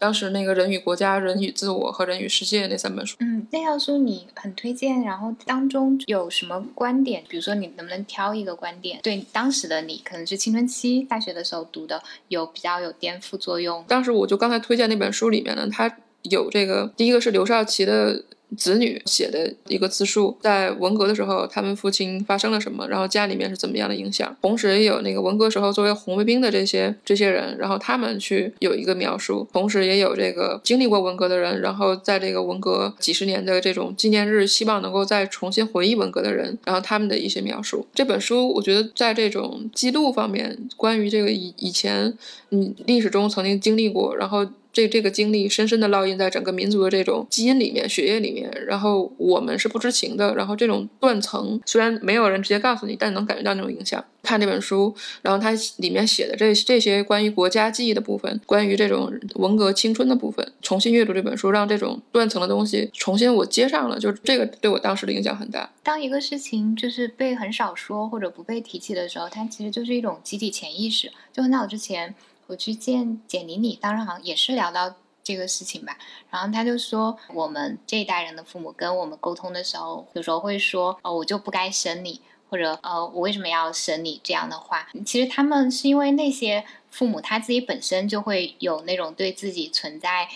[0.00, 7.22] 当时那个人与国家、人与自我和人与世界那三本书，嗯，那套书你很推荐，然后当中有什么观点？
[7.28, 13.84] 比如说，你能不能挑一个观点，对当时的你，可能是青春期大学的时候读的，有比较有颠覆作用？
[13.86, 18.24] 当时我就刚才推荐那本书里面呢，它有这个，第一个是刘少奇的。
[18.56, 24.36] 子女写的一个自述，在文革的时候，他们父亲发生了什么，然后家里面是怎么样的影响。
[24.42, 29.46] 同时也有那个文革时候作为红卫兵的这些这些人，然后他们去有一个描述。
[29.52, 37.86] 同时也有这个经历过文革的人，然后在这个文革几十年的这种纪念日，希望能够再重新回忆文革的人，然后他们的一些描述。
[37.94, 42.16] 这本书我觉得在这种记录方面，关于这个以以前
[42.50, 44.46] 嗯历史中曾经经历过，然后。
[44.72, 50.34] 这这个经历深深的烙印在整个民族的这种基因里面、血液里面，然后我们是不知情的。
[50.34, 54.04] 然后这种断层虽然没有人直接告诉你，但能感觉到那种影响。
[54.22, 65.72] 看这本书，然后它里面写的这这些关于国家记忆的部分，关于这种文革青春的部分，重新阅读这本书，让这种断层的东西重新我接上了，就这个对我当时的影响很大。
[65.82, 71.10] 当一个事情就是被很少说或者不被提起的时候，它其实就是一种集体潜意识。
[71.32, 72.14] 就很早之前。
[72.50, 75.96] 我去见简妮妮，当然好像也是聊到这个事情吧。
[76.30, 84.88] 然后他就说，我们这一代人的父母跟我们沟通的时候，有时候会说，哦，我就不该生你，或者呃，我为什么要生你这样的话。
[85.06, 90.28] 其实他们是因为那些父母他自己本身就会有那种对自己存在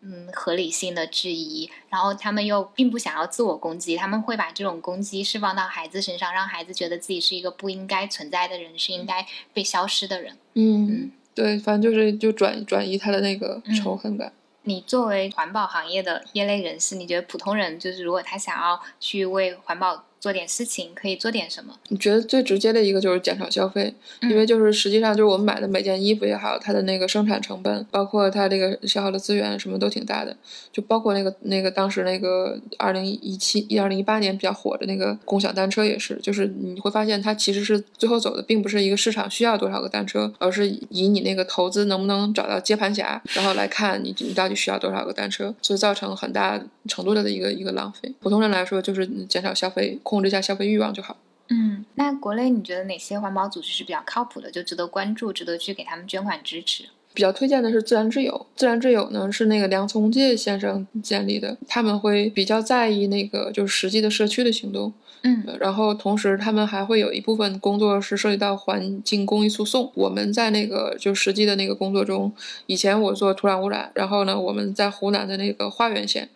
[0.00, 10.38] 嗯合理性的质疑，然后他们又并不想要自我攻击，他们会把这种攻击释放到孩子身上，让孩子觉得自己是一个不应该存在的人，是应该被消失的人。
[10.54, 14.30] 嗯，对，反正就是就转转移他的那个仇恨感。
[14.64, 21.74] 你作为环保行业的业内人士，你觉得普通人就是如果他想要去为环保做点事情，可以做点什么？
[21.88, 30.36] 你觉得最直接的一个就是减少消费，因为就是实际上就是我们买的每件衣服也好，它的那个生产成本，包括它这个消耗的资源，什么都挺大的。
[30.70, 48.12] 就包括那个那个当时那个二零一七一二零一八年比较火的那个共享单车也是，就是你会发现它其实是最后走的并不是一个市场需要多少个单车，而是以你那个投资能不能找到接盘侠，然后来看你你到底需要多少个单车，所以造成很大程度的一个一个浪费。
[48.20, 49.98] 普通人来说，就是减少消费。
[50.10, 51.16] 控制一下消费欲望就好。
[51.48, 56.84] 嗯，那国内你觉得哪些环保组织是比较靠谱的，就值得关注，值得去给他们捐款支持？
[57.14, 58.46] 比较推荐的是自然之友。
[58.56, 64.92] 自然之友呢是那个梁从诫先生建立的，他们会比较在意那个就是实际的社区的行动。
[65.22, 69.90] 嗯，然后同时他们还会有一部分工作是涉及到环境公益诉讼。
[69.94, 72.32] 我们在那个就实际的那个工作中，
[72.66, 76.28] 以前我做土壤污染，然后呢我们在湖南的那个花垣县。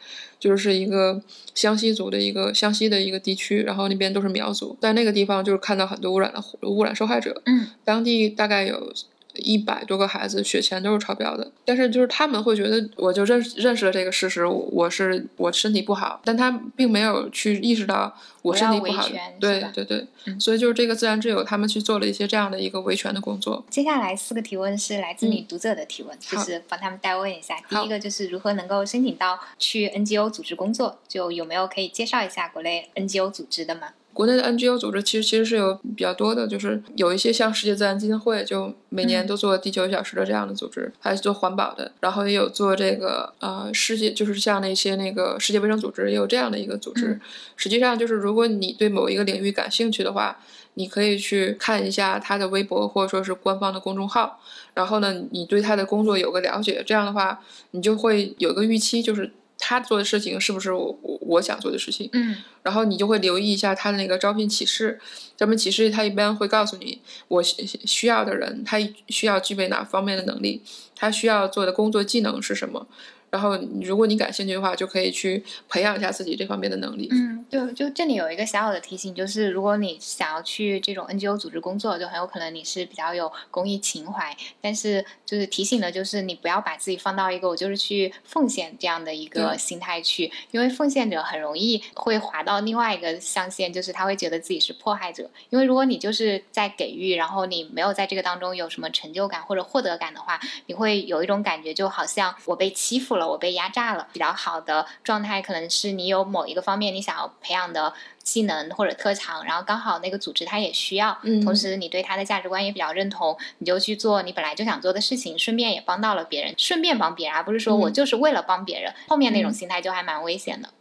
[0.45, 1.23] 就是一个
[1.55, 8.93] 湘西族的一个湘西的一个地区，然后那边都是苗族，在那个地方就是看到很多污染的污染受害者，嗯，当地大概有。
[9.37, 19.09] 一百多个孩子血钱都是超标的，但是就是他们会觉得，我就认认识了这个事实，我是我身体不好，但他并没有去意识到我身体不好。
[19.41, 20.07] 对对对，
[20.39, 23.65] 所以就是这个自然之友他们去做了一些这样的一个维权的工作。
[23.69, 27.57] 接下来四个提问是来自你读者的提问，就是帮他们代问一下。
[27.69, 33.89] 第一个就是如何能够申请到去 NGO 组织工作，就有没有可以介绍一下国内 NGO 组织的吗？
[34.15, 47.21] 国内的 NGO 组织其实其实是有比较多的，就是有一些像世界自然基金会，就每年都做地球一小时的这样的组织，还是做环保的，然后也有做这个呃世界，就是像那些那个世界卫生组织也有这样的一个组织。
[47.57, 50.39] 实际上就是如果你对某一个领域感兴趣的话，
[50.75, 54.41] 你可以去看一下他的微博或者说是官方的公众号，
[54.75, 57.41] 然后呢，你对他的工作有个了解，这样的话
[57.73, 59.33] 你就会有个预期，就是。
[59.67, 62.11] 他做的事情是不是我我我想做的事情？
[62.13, 65.01] 嗯，然后你就会留意一下他的那个招聘启事，
[65.39, 68.77] 招聘启事他一般会告诉你，我需要的人他
[69.09, 70.61] 需要具备哪方面的能力，
[70.95, 72.87] 他需要做的工作技能是什么。
[73.35, 77.09] 然后，如果你感兴趣的话，就可以去培养一下自己这方面的能力。
[77.11, 84.37] 嗯，对，就这里有一个小小的提醒，就是如果你想要去这种 NGO 组织工作，就很有可能你是比较有公益情怀。
[84.61, 95.29] 但是，就是提醒的，就是你不要把自己放到一个我就是去奉献这样的一个心态去，因为奉献者很容易会滑到另外一个象限，就是他会觉得自己是迫害者。
[95.51, 103.24] 因为如果你就是在给予，然后你没有在这个当中有什么成就感或者获得感的话，你会有一种感觉，就好像我被欺负了。
[103.27, 120.69] 我被压榨了，比较好的状态可能是你有某一个方面你想要培养的技能或者特长，然后刚好那个组织它也需要，同时你对它的价值观也比较认同，你就去做你本来就想做的事情，顺便也帮到了别人，顺便帮别人，而不是说我就是为了帮别人，后面那种心态就还蛮危险的。
[120.69, 120.73] 嗯，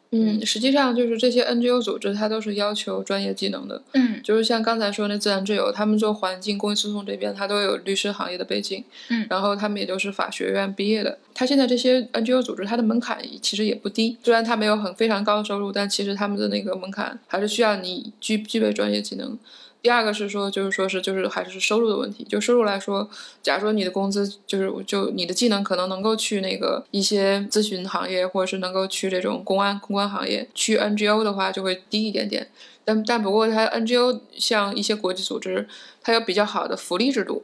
[0.46, 3.82] 实际上就是这些 NGO 组织，它都是要求专业技能的。
[3.94, 8.84] 嗯，就是像刚才说那自然之友，他们做环境公益诉讼这边，他都有律师行业的背景。
[9.10, 11.18] 嗯，然后他们也都是法学院毕业的。
[11.34, 14.18] 他现在这些 NGO 组织，它的门槛其实也不低。
[14.24, 19.38] 虽然他没有很非常高的收入，但其实他们的那个门槛还是需要你具具备专业技能。
[19.84, 22.24] 第二个是说，就是说是就是还是收入的问题。
[22.24, 23.10] 就收入来说，
[23.42, 32.50] 假如说你的工资就是就你的技能可能能够去那个一些咨询行业，或者是能够去这种公安公关行业，去 NGO 的话就会低一点点。
[32.86, 35.68] 但但不过它 NGO 像一些国际组织，
[36.02, 37.44] 它有比较好的福利制度，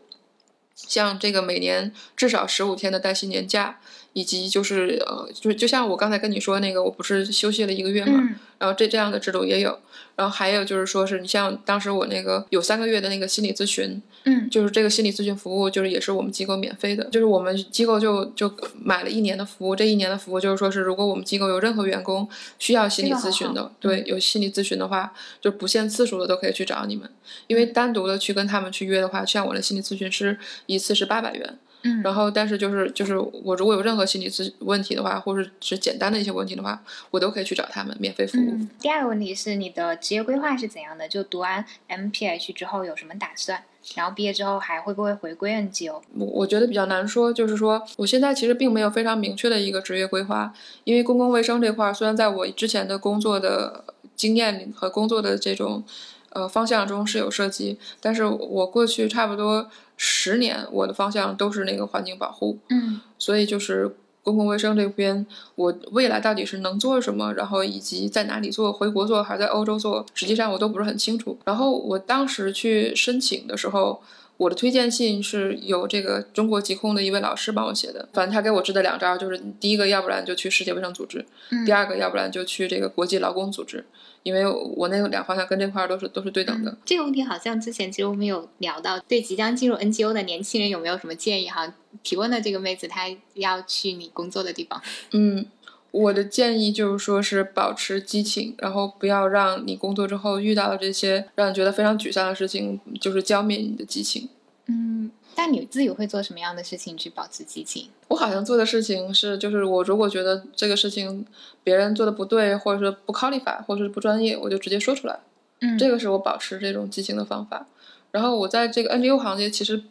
[0.74, 3.82] 像这个每年至少十五天的带薪年假。
[4.14, 9.80] 以及就是呃，就就像我刚才跟你说那个，我不是休息了一个月嘛，然后这这样的制度也有，
[10.16, 18.52] 然后还有就是说是你像当时我那个有三个月的那个心理咨询，嗯，就是这个心理咨询服务就是也是我们机构免费的，就是我们机构就就
[18.82, 27.08] 买了一年的服务，这一年的服务就是说是如果我们机构有任何员工需要心理咨询的，对，有心理咨询的话，就不限次数的都可以去找你们，
[27.48, 31.60] 因为单独的去跟他们去约的话，像我的心理咨询师一次是八百元。
[31.84, 38.58] 嗯，然后但是就是就是我如果有任何心理咨问题的话，或者是简单的一些问题的话，我都可以去找他们免费服务。
[38.80, 41.08] 第二个问题是你的职业规划是怎样的？
[41.08, 43.64] 就读完 MPH 之后有什么打算？
[43.96, 46.02] 然后毕业之后还会不会回归 NGO？
[46.18, 50.54] 我我觉得比较难说，就是说我现在其实并没有非常明确的一个职业规划，
[50.84, 53.86] 因为公共卫生这块虽然在我之前的工作的
[54.18, 55.84] 经验和工作的这种
[56.32, 59.70] 呃方向中是有涉及，但是我过去差不多。
[60.02, 63.94] 十年，我的方向都是那个环境保护，嗯，所以就是
[64.24, 71.38] 公共卫生这边，我未来到底是能做什么，然后以及在哪里做，回国做还是在欧洲做，实际上我都不是很清楚。
[71.44, 74.02] 然后我当时去申请的时候。
[74.40, 81.20] 我的推荐信是有这个中国疾控的一位老师帮我写的，反正他给我支的两招就是：第一个，要不然就去世界卫生组织；
[81.66, 83.84] 第二个，要不然就去这个国际劳工组织。
[84.24, 86.78] 因为我那个两方向跟这块都是都是对等的。
[86.86, 91.48] 这个问题好像之前其实我们有聊到，对即将进入 NGO 的年轻人有没有什么建议？
[91.48, 94.82] 哈，提问的这个妹子她要去你工作的地方。
[95.12, 95.46] 嗯。
[95.92, 104.30] 我的建议就是说，是保持激情，然后不要让你工作之后遇到的这些让你觉得非常沮丧的事情，就是浇灭你的激情。
[104.68, 105.10] 嗯，
[105.42, 107.88] 但你自己会做什么样的事情去保持激情？
[108.10, 111.26] 我好像做的事情是，就是我如果觉得这个事情
[111.64, 115.18] 别人做的不对，或者是不考虑法，或者是不专业，我就直接说出来。
[115.62, 117.68] 嗯，这个是我保持这种激情的方法。
[118.12, 119.82] 然后我在这个 NGO 行业，其实。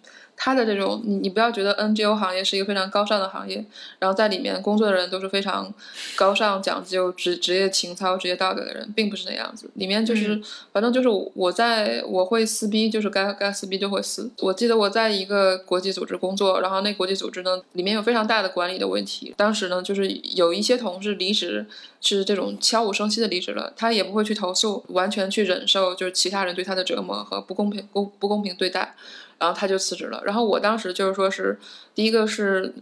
[0.41, 3.64] 他的这种，你你不要觉得 NGO 行业是一个非常高尚的行业，
[3.99, 5.74] 然后在里面工作的人都是非常
[6.14, 9.68] 高尚、讲究职职业情操、职业道德的人，并不是那样子。
[9.74, 10.41] 里面就是，
[10.72, 14.30] 反正就是我在我会撕逼，就是该该撕逼就会撕。
[14.39, 19.34] 我记得我在一个国际组织工作，然后那国际组织呢，里面有非常大的管理的问题。
[19.36, 21.66] 当时呢，就是有一些同事离职
[22.01, 28.95] 是这种悄无声息的离职了，他也不会去投诉，完全去忍受就是其他人对他的折磨和不公平、不不公平对待。
[29.39, 30.22] 然后他就辞职了。
[30.24, 31.59] 然后我当时就是说是，
[31.95, 32.74] 第一个是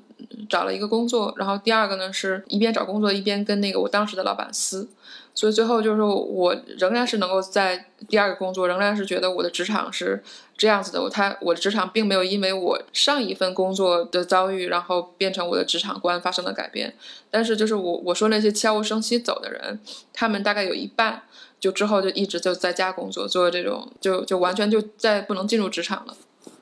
[0.49, 4.89] 找了一个工作，然后第二个呢是一边找工作一边跟那个我当时的老板撕，
[5.35, 10.23] 所以最后就是我仍然是能够在第二个工作，仍然是觉得我的职场是
[10.57, 11.03] 这样子的。
[11.03, 16.95] 我他我的职场并没有因为我上一份工作的遭遇，然后变成我的职场观发生了改变。
[17.31, 19.79] 但是就是我我说那些悄无声息走的人，
[20.13, 21.23] 他们大概有一半
[21.61, 26.17] 就之后就一直就在家工作，做这种就就完全就再不能进入职场了。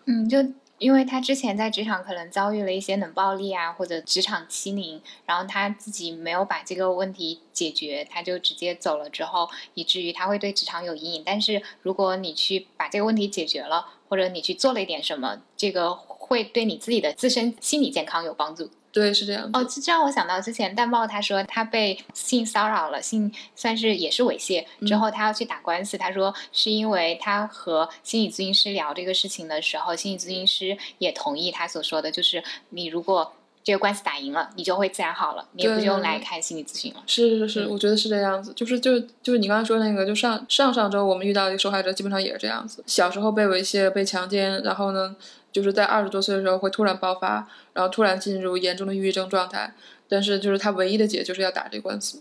[0.06, 0.38] 嗯，就
[0.78, 11.22] 因为他之前在职场可能遭遇了一些冷暴力啊，或者职场欺凌，然后他自己没有把这个问题解决，他就直接走了之后，以至于他会对职场有阴影。
[11.24, 18.68] 但是如果你去把这个问题解决了，或者你去做了一点什么，这个会对你自己的自身心理健康有帮助。
[18.94, 19.50] 对，是这样。
[19.52, 25.98] 哦，这让我想到之前蛋豹他说他被性骚扰了，性算是也是猥亵，之后他要去打官司。
[25.98, 33.32] 他说是因为他和心理咨询师聊这个事情的时候，心理咨询师也同意他所说的，就是你如果
[33.64, 37.02] 这个官司打赢了，你就会自然好了，你也不用来看心理咨询了。
[37.06, 38.52] 是是是，我觉得是这样子。
[38.54, 42.84] 就是就就是你刚才说那个，就上上上周我们遇到一个受害者，基本上也是这样子。
[42.86, 45.16] 小时候被猥亵、被强奸，然后呢？
[45.54, 49.72] 就是在二十多岁的时候会突然爆发，然后突然进入严重的抑郁症状态，
[50.08, 52.20] 但是就是他唯一的解就是要打这官司。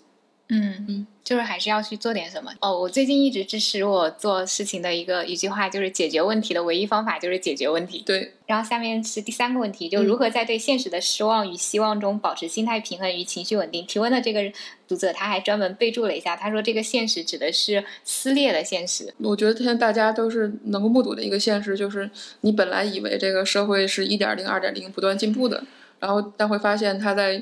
[0.55, 2.79] 嗯嗯，就是还是要去做点什么哦。
[2.79, 8.03] 我最近一直支持我做事情的一个一句话，就是解决问题的唯一方法就是解决问题。
[8.05, 8.33] 对。
[8.45, 13.83] 然后下面是第三个问题，就如何在对现实的失望与希望中保持心态平衡与情绪稳定。
[13.87, 14.41] 提问的这个
[14.87, 19.11] 读者他还专门备注了一下，他说这个现实指的是撕裂的现实。
[19.17, 22.07] 我觉得现在大家都是能够目睹的一个现实，就是
[22.41, 25.63] 你本来以为这个社会是一点零、二点零不断进步的，
[25.99, 27.41] 然后但会发现它在。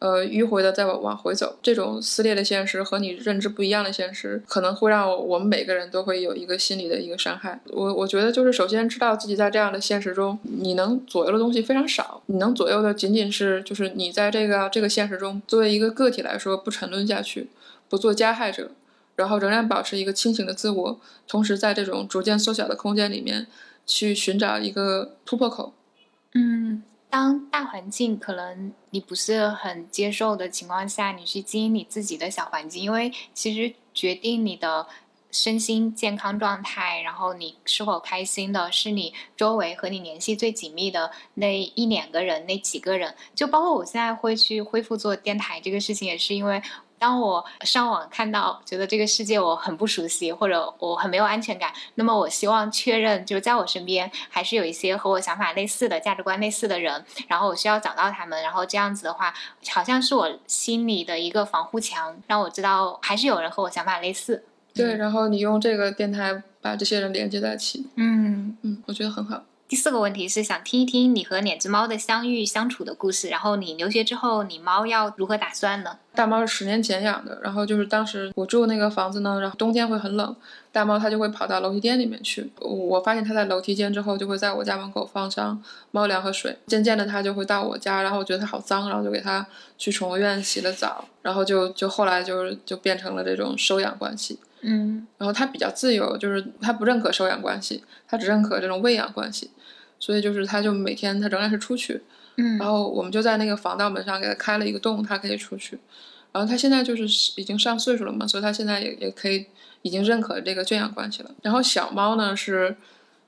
[0.00, 7.60] 呃，迂回的再往往回走，这种撕裂的现实和你认知不一样的现实，可能会让我们每个人都会有一个心理的一个伤害。
[7.66, 17.50] 我我觉得就是首先知道自己在这样的现实中，你能左右的东西非常少，你能左右的仅仅是就是你在这个这个现实中作为一个个体来说不沉沦下去，
[17.90, 18.70] 不做加害者，
[19.16, 20.98] 然后仍然保持一个清醒的自我，
[21.28, 23.46] 同时在这种逐渐缩小的空间里面
[23.86, 25.74] 去寻找一个突破口。
[26.32, 26.82] 嗯。
[27.10, 34.86] 当大环境可能你不是很接受的情况下，你去经营你自己的小环境，因为其实决定你的
[35.30, 43.14] 身心健康状态，然后你是否开心的，是你周围和你联系最紧密的那一两个人、那几个人。
[43.34, 46.62] 就包括我现在会去恢复做电台这个事情，也是因为。
[47.00, 59.32] 当我上网看到，觉得这个世界我很不熟悉，或者我很没有安全感，那么我希望确认，就是在我身边还是有一些和我想法类似的、价值观类似的人，然后我需要找到他们，然后这样子的话，
[59.70, 64.44] 好像是我心里的一个防护墙，让我知道还是有人和我想法类似。
[64.74, 67.88] 对，然后你用这个电台把这些人连接在一起。
[67.96, 69.42] 嗯嗯，我觉得很好。
[69.70, 75.96] 第四个问题是想听一听你和两只猫的相遇相处的故事，然后你留学之后，你猫要如何打算呢？
[76.12, 80.34] 大猫是十年前养的，然后就是当时我住那个房子呢，然后冬天会很冷，
[80.72, 82.50] 大猫它就会跑到楼梯间里面去。
[82.58, 85.62] 我发现它在楼梯间之后，就会在我家门口放上
[85.92, 86.58] 猫粮和水。
[86.66, 89.46] 渐渐的，它就会到我家，然后我觉得它好脏，然后就给它
[89.78, 94.40] 去宠物院洗了澡，然后就就后来就是就变成了这种收养关系。
[94.62, 99.48] 嗯，然后它比较自由，就是它不认可收养关系，它只认可这种喂养关系。
[100.00, 102.02] 所以就是他就每天他仍然是出去，
[102.36, 105.78] 嗯然后我们就在那个防盗门上给他开了一个洞，他可以出去。
[106.32, 107.04] 然后他现在就是
[107.36, 109.46] 已经上岁数了嘛，所以他现在也也可以
[109.82, 111.30] 已经认可这个圈养关系了。
[111.42, 112.76] 然后小猫呢是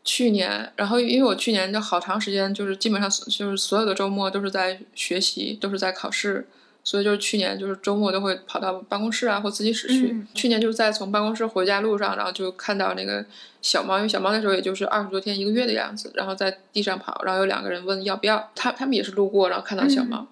[0.04, 6.46] 去年，然后因为我去年就好长时间就是基本上就是所有的周末都是在学习，都是在考试，
[6.84, 10.08] 所以就是去年就是周末都会跑到办公室啊或自习室去。
[10.12, 13.24] 嗯去年就是在从办公室回家路上，然后就看到那个
[13.60, 20.26] 小猫，因为小猫那时候也就是二十多天一个月的样子，然后在地上跑，然后有两个人问要不要，他他们也是路过，然后看到小猫，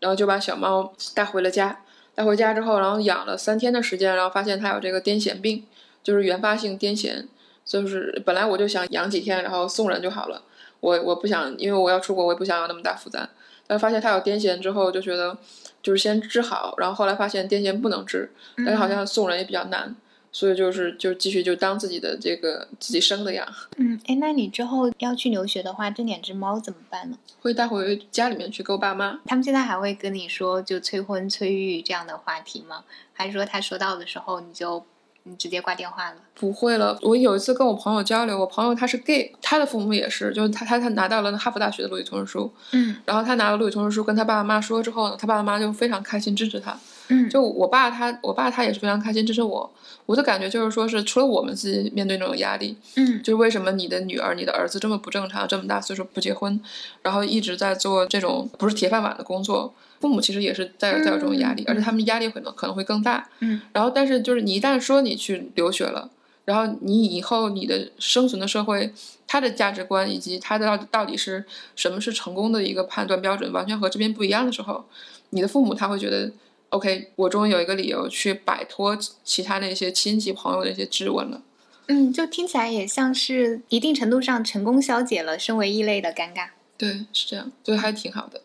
[0.00, 1.80] 然后就把小猫带回了家。
[2.14, 5.64] 带回家之后，然后养了三天的时间，然后发现它有这个癫痫病，
[6.02, 7.24] 就是原发性癫痫。
[7.64, 10.42] 就是本来我就想养几天，然后送人就好了。
[10.80, 13.26] 我我不想，因为我要出国，我也不想有那么大负担。
[13.72, 15.34] 但发现他有癫痫之后，就觉得
[15.82, 19.96] 就是先治好，然后后来发现癫痫不能治，但是好像送人也比较难，
[20.30, 23.48] 所以就是就继续就当自己的这个自己生的养，
[23.78, 27.16] 嗯，哎，那你之后要去留学的话，这两只猫怎么办呢？
[27.40, 29.18] 会带回家里面去给我爸妈。
[29.24, 32.84] 他们现在还会跟你说就催婚催育这样的话题吗？
[33.14, 34.84] 还是说他说到的时候你就
[35.24, 36.16] 你直接挂电话了？
[36.34, 36.98] 不会了。
[37.02, 46.76] 我有一次跟我朋友交流，我朋友他是 gay，他的父母也是，就是他他他拿到了哈佛大学的录取通知书，嗯然后他拿了录取通知书跟他爸爸妈妈说之后呢，他爸爸妈妈就非常开心支持他。
[47.08, 49.70] 嗯就我爸他，我爸他也是非常开心支持我。
[50.06, 56.60] 我的感觉就是说是除了我们自己面对那种压力，嗯就是为什么你的女儿、你的儿子这么不正常，这么大岁数不结婚，
[57.02, 63.26] 然后一直在做这种不是铁饭碗的工作，父母其实也是带有带有这种压力，嗯而且他们压力可能可能会更大。
[63.38, 66.10] 嗯然后，但是就是你一旦说你去留学了，
[66.44, 68.92] 然后你以后你的生存的社会，
[69.26, 71.44] 他的价值观以及他的到底到底是
[71.76, 74.84] 什么是成功的一个判断标准，完全和这边不一样的时候，
[75.30, 76.30] 你的父母他会觉得
[76.70, 81.40] ，OK，我终于有一个理由去摆脱其他那些亲戚朋友的一些质问了。
[81.86, 86.48] 嗯，就听起来也像是一定程度上成功消解了身为异类的尴尬。
[86.78, 88.40] 对，是这样，所以还挺好的。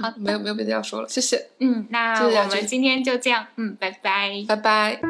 [0.00, 4.30] 好没有没有别的要说了，谢谢，嗯，那我们今天就这样，嗯，拜拜。
[4.48, 5.00] 拜拜。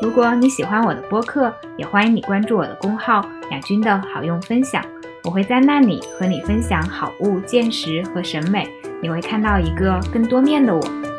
[0.00, 4.84] 如果你喜欢我的播客，也欢迎你关注我的公号“雅君的好用分享”，
[5.24, 8.68] 我会在那里和你分享好物、见识和审美，
[9.00, 11.11] 你会看到一个更多面的我。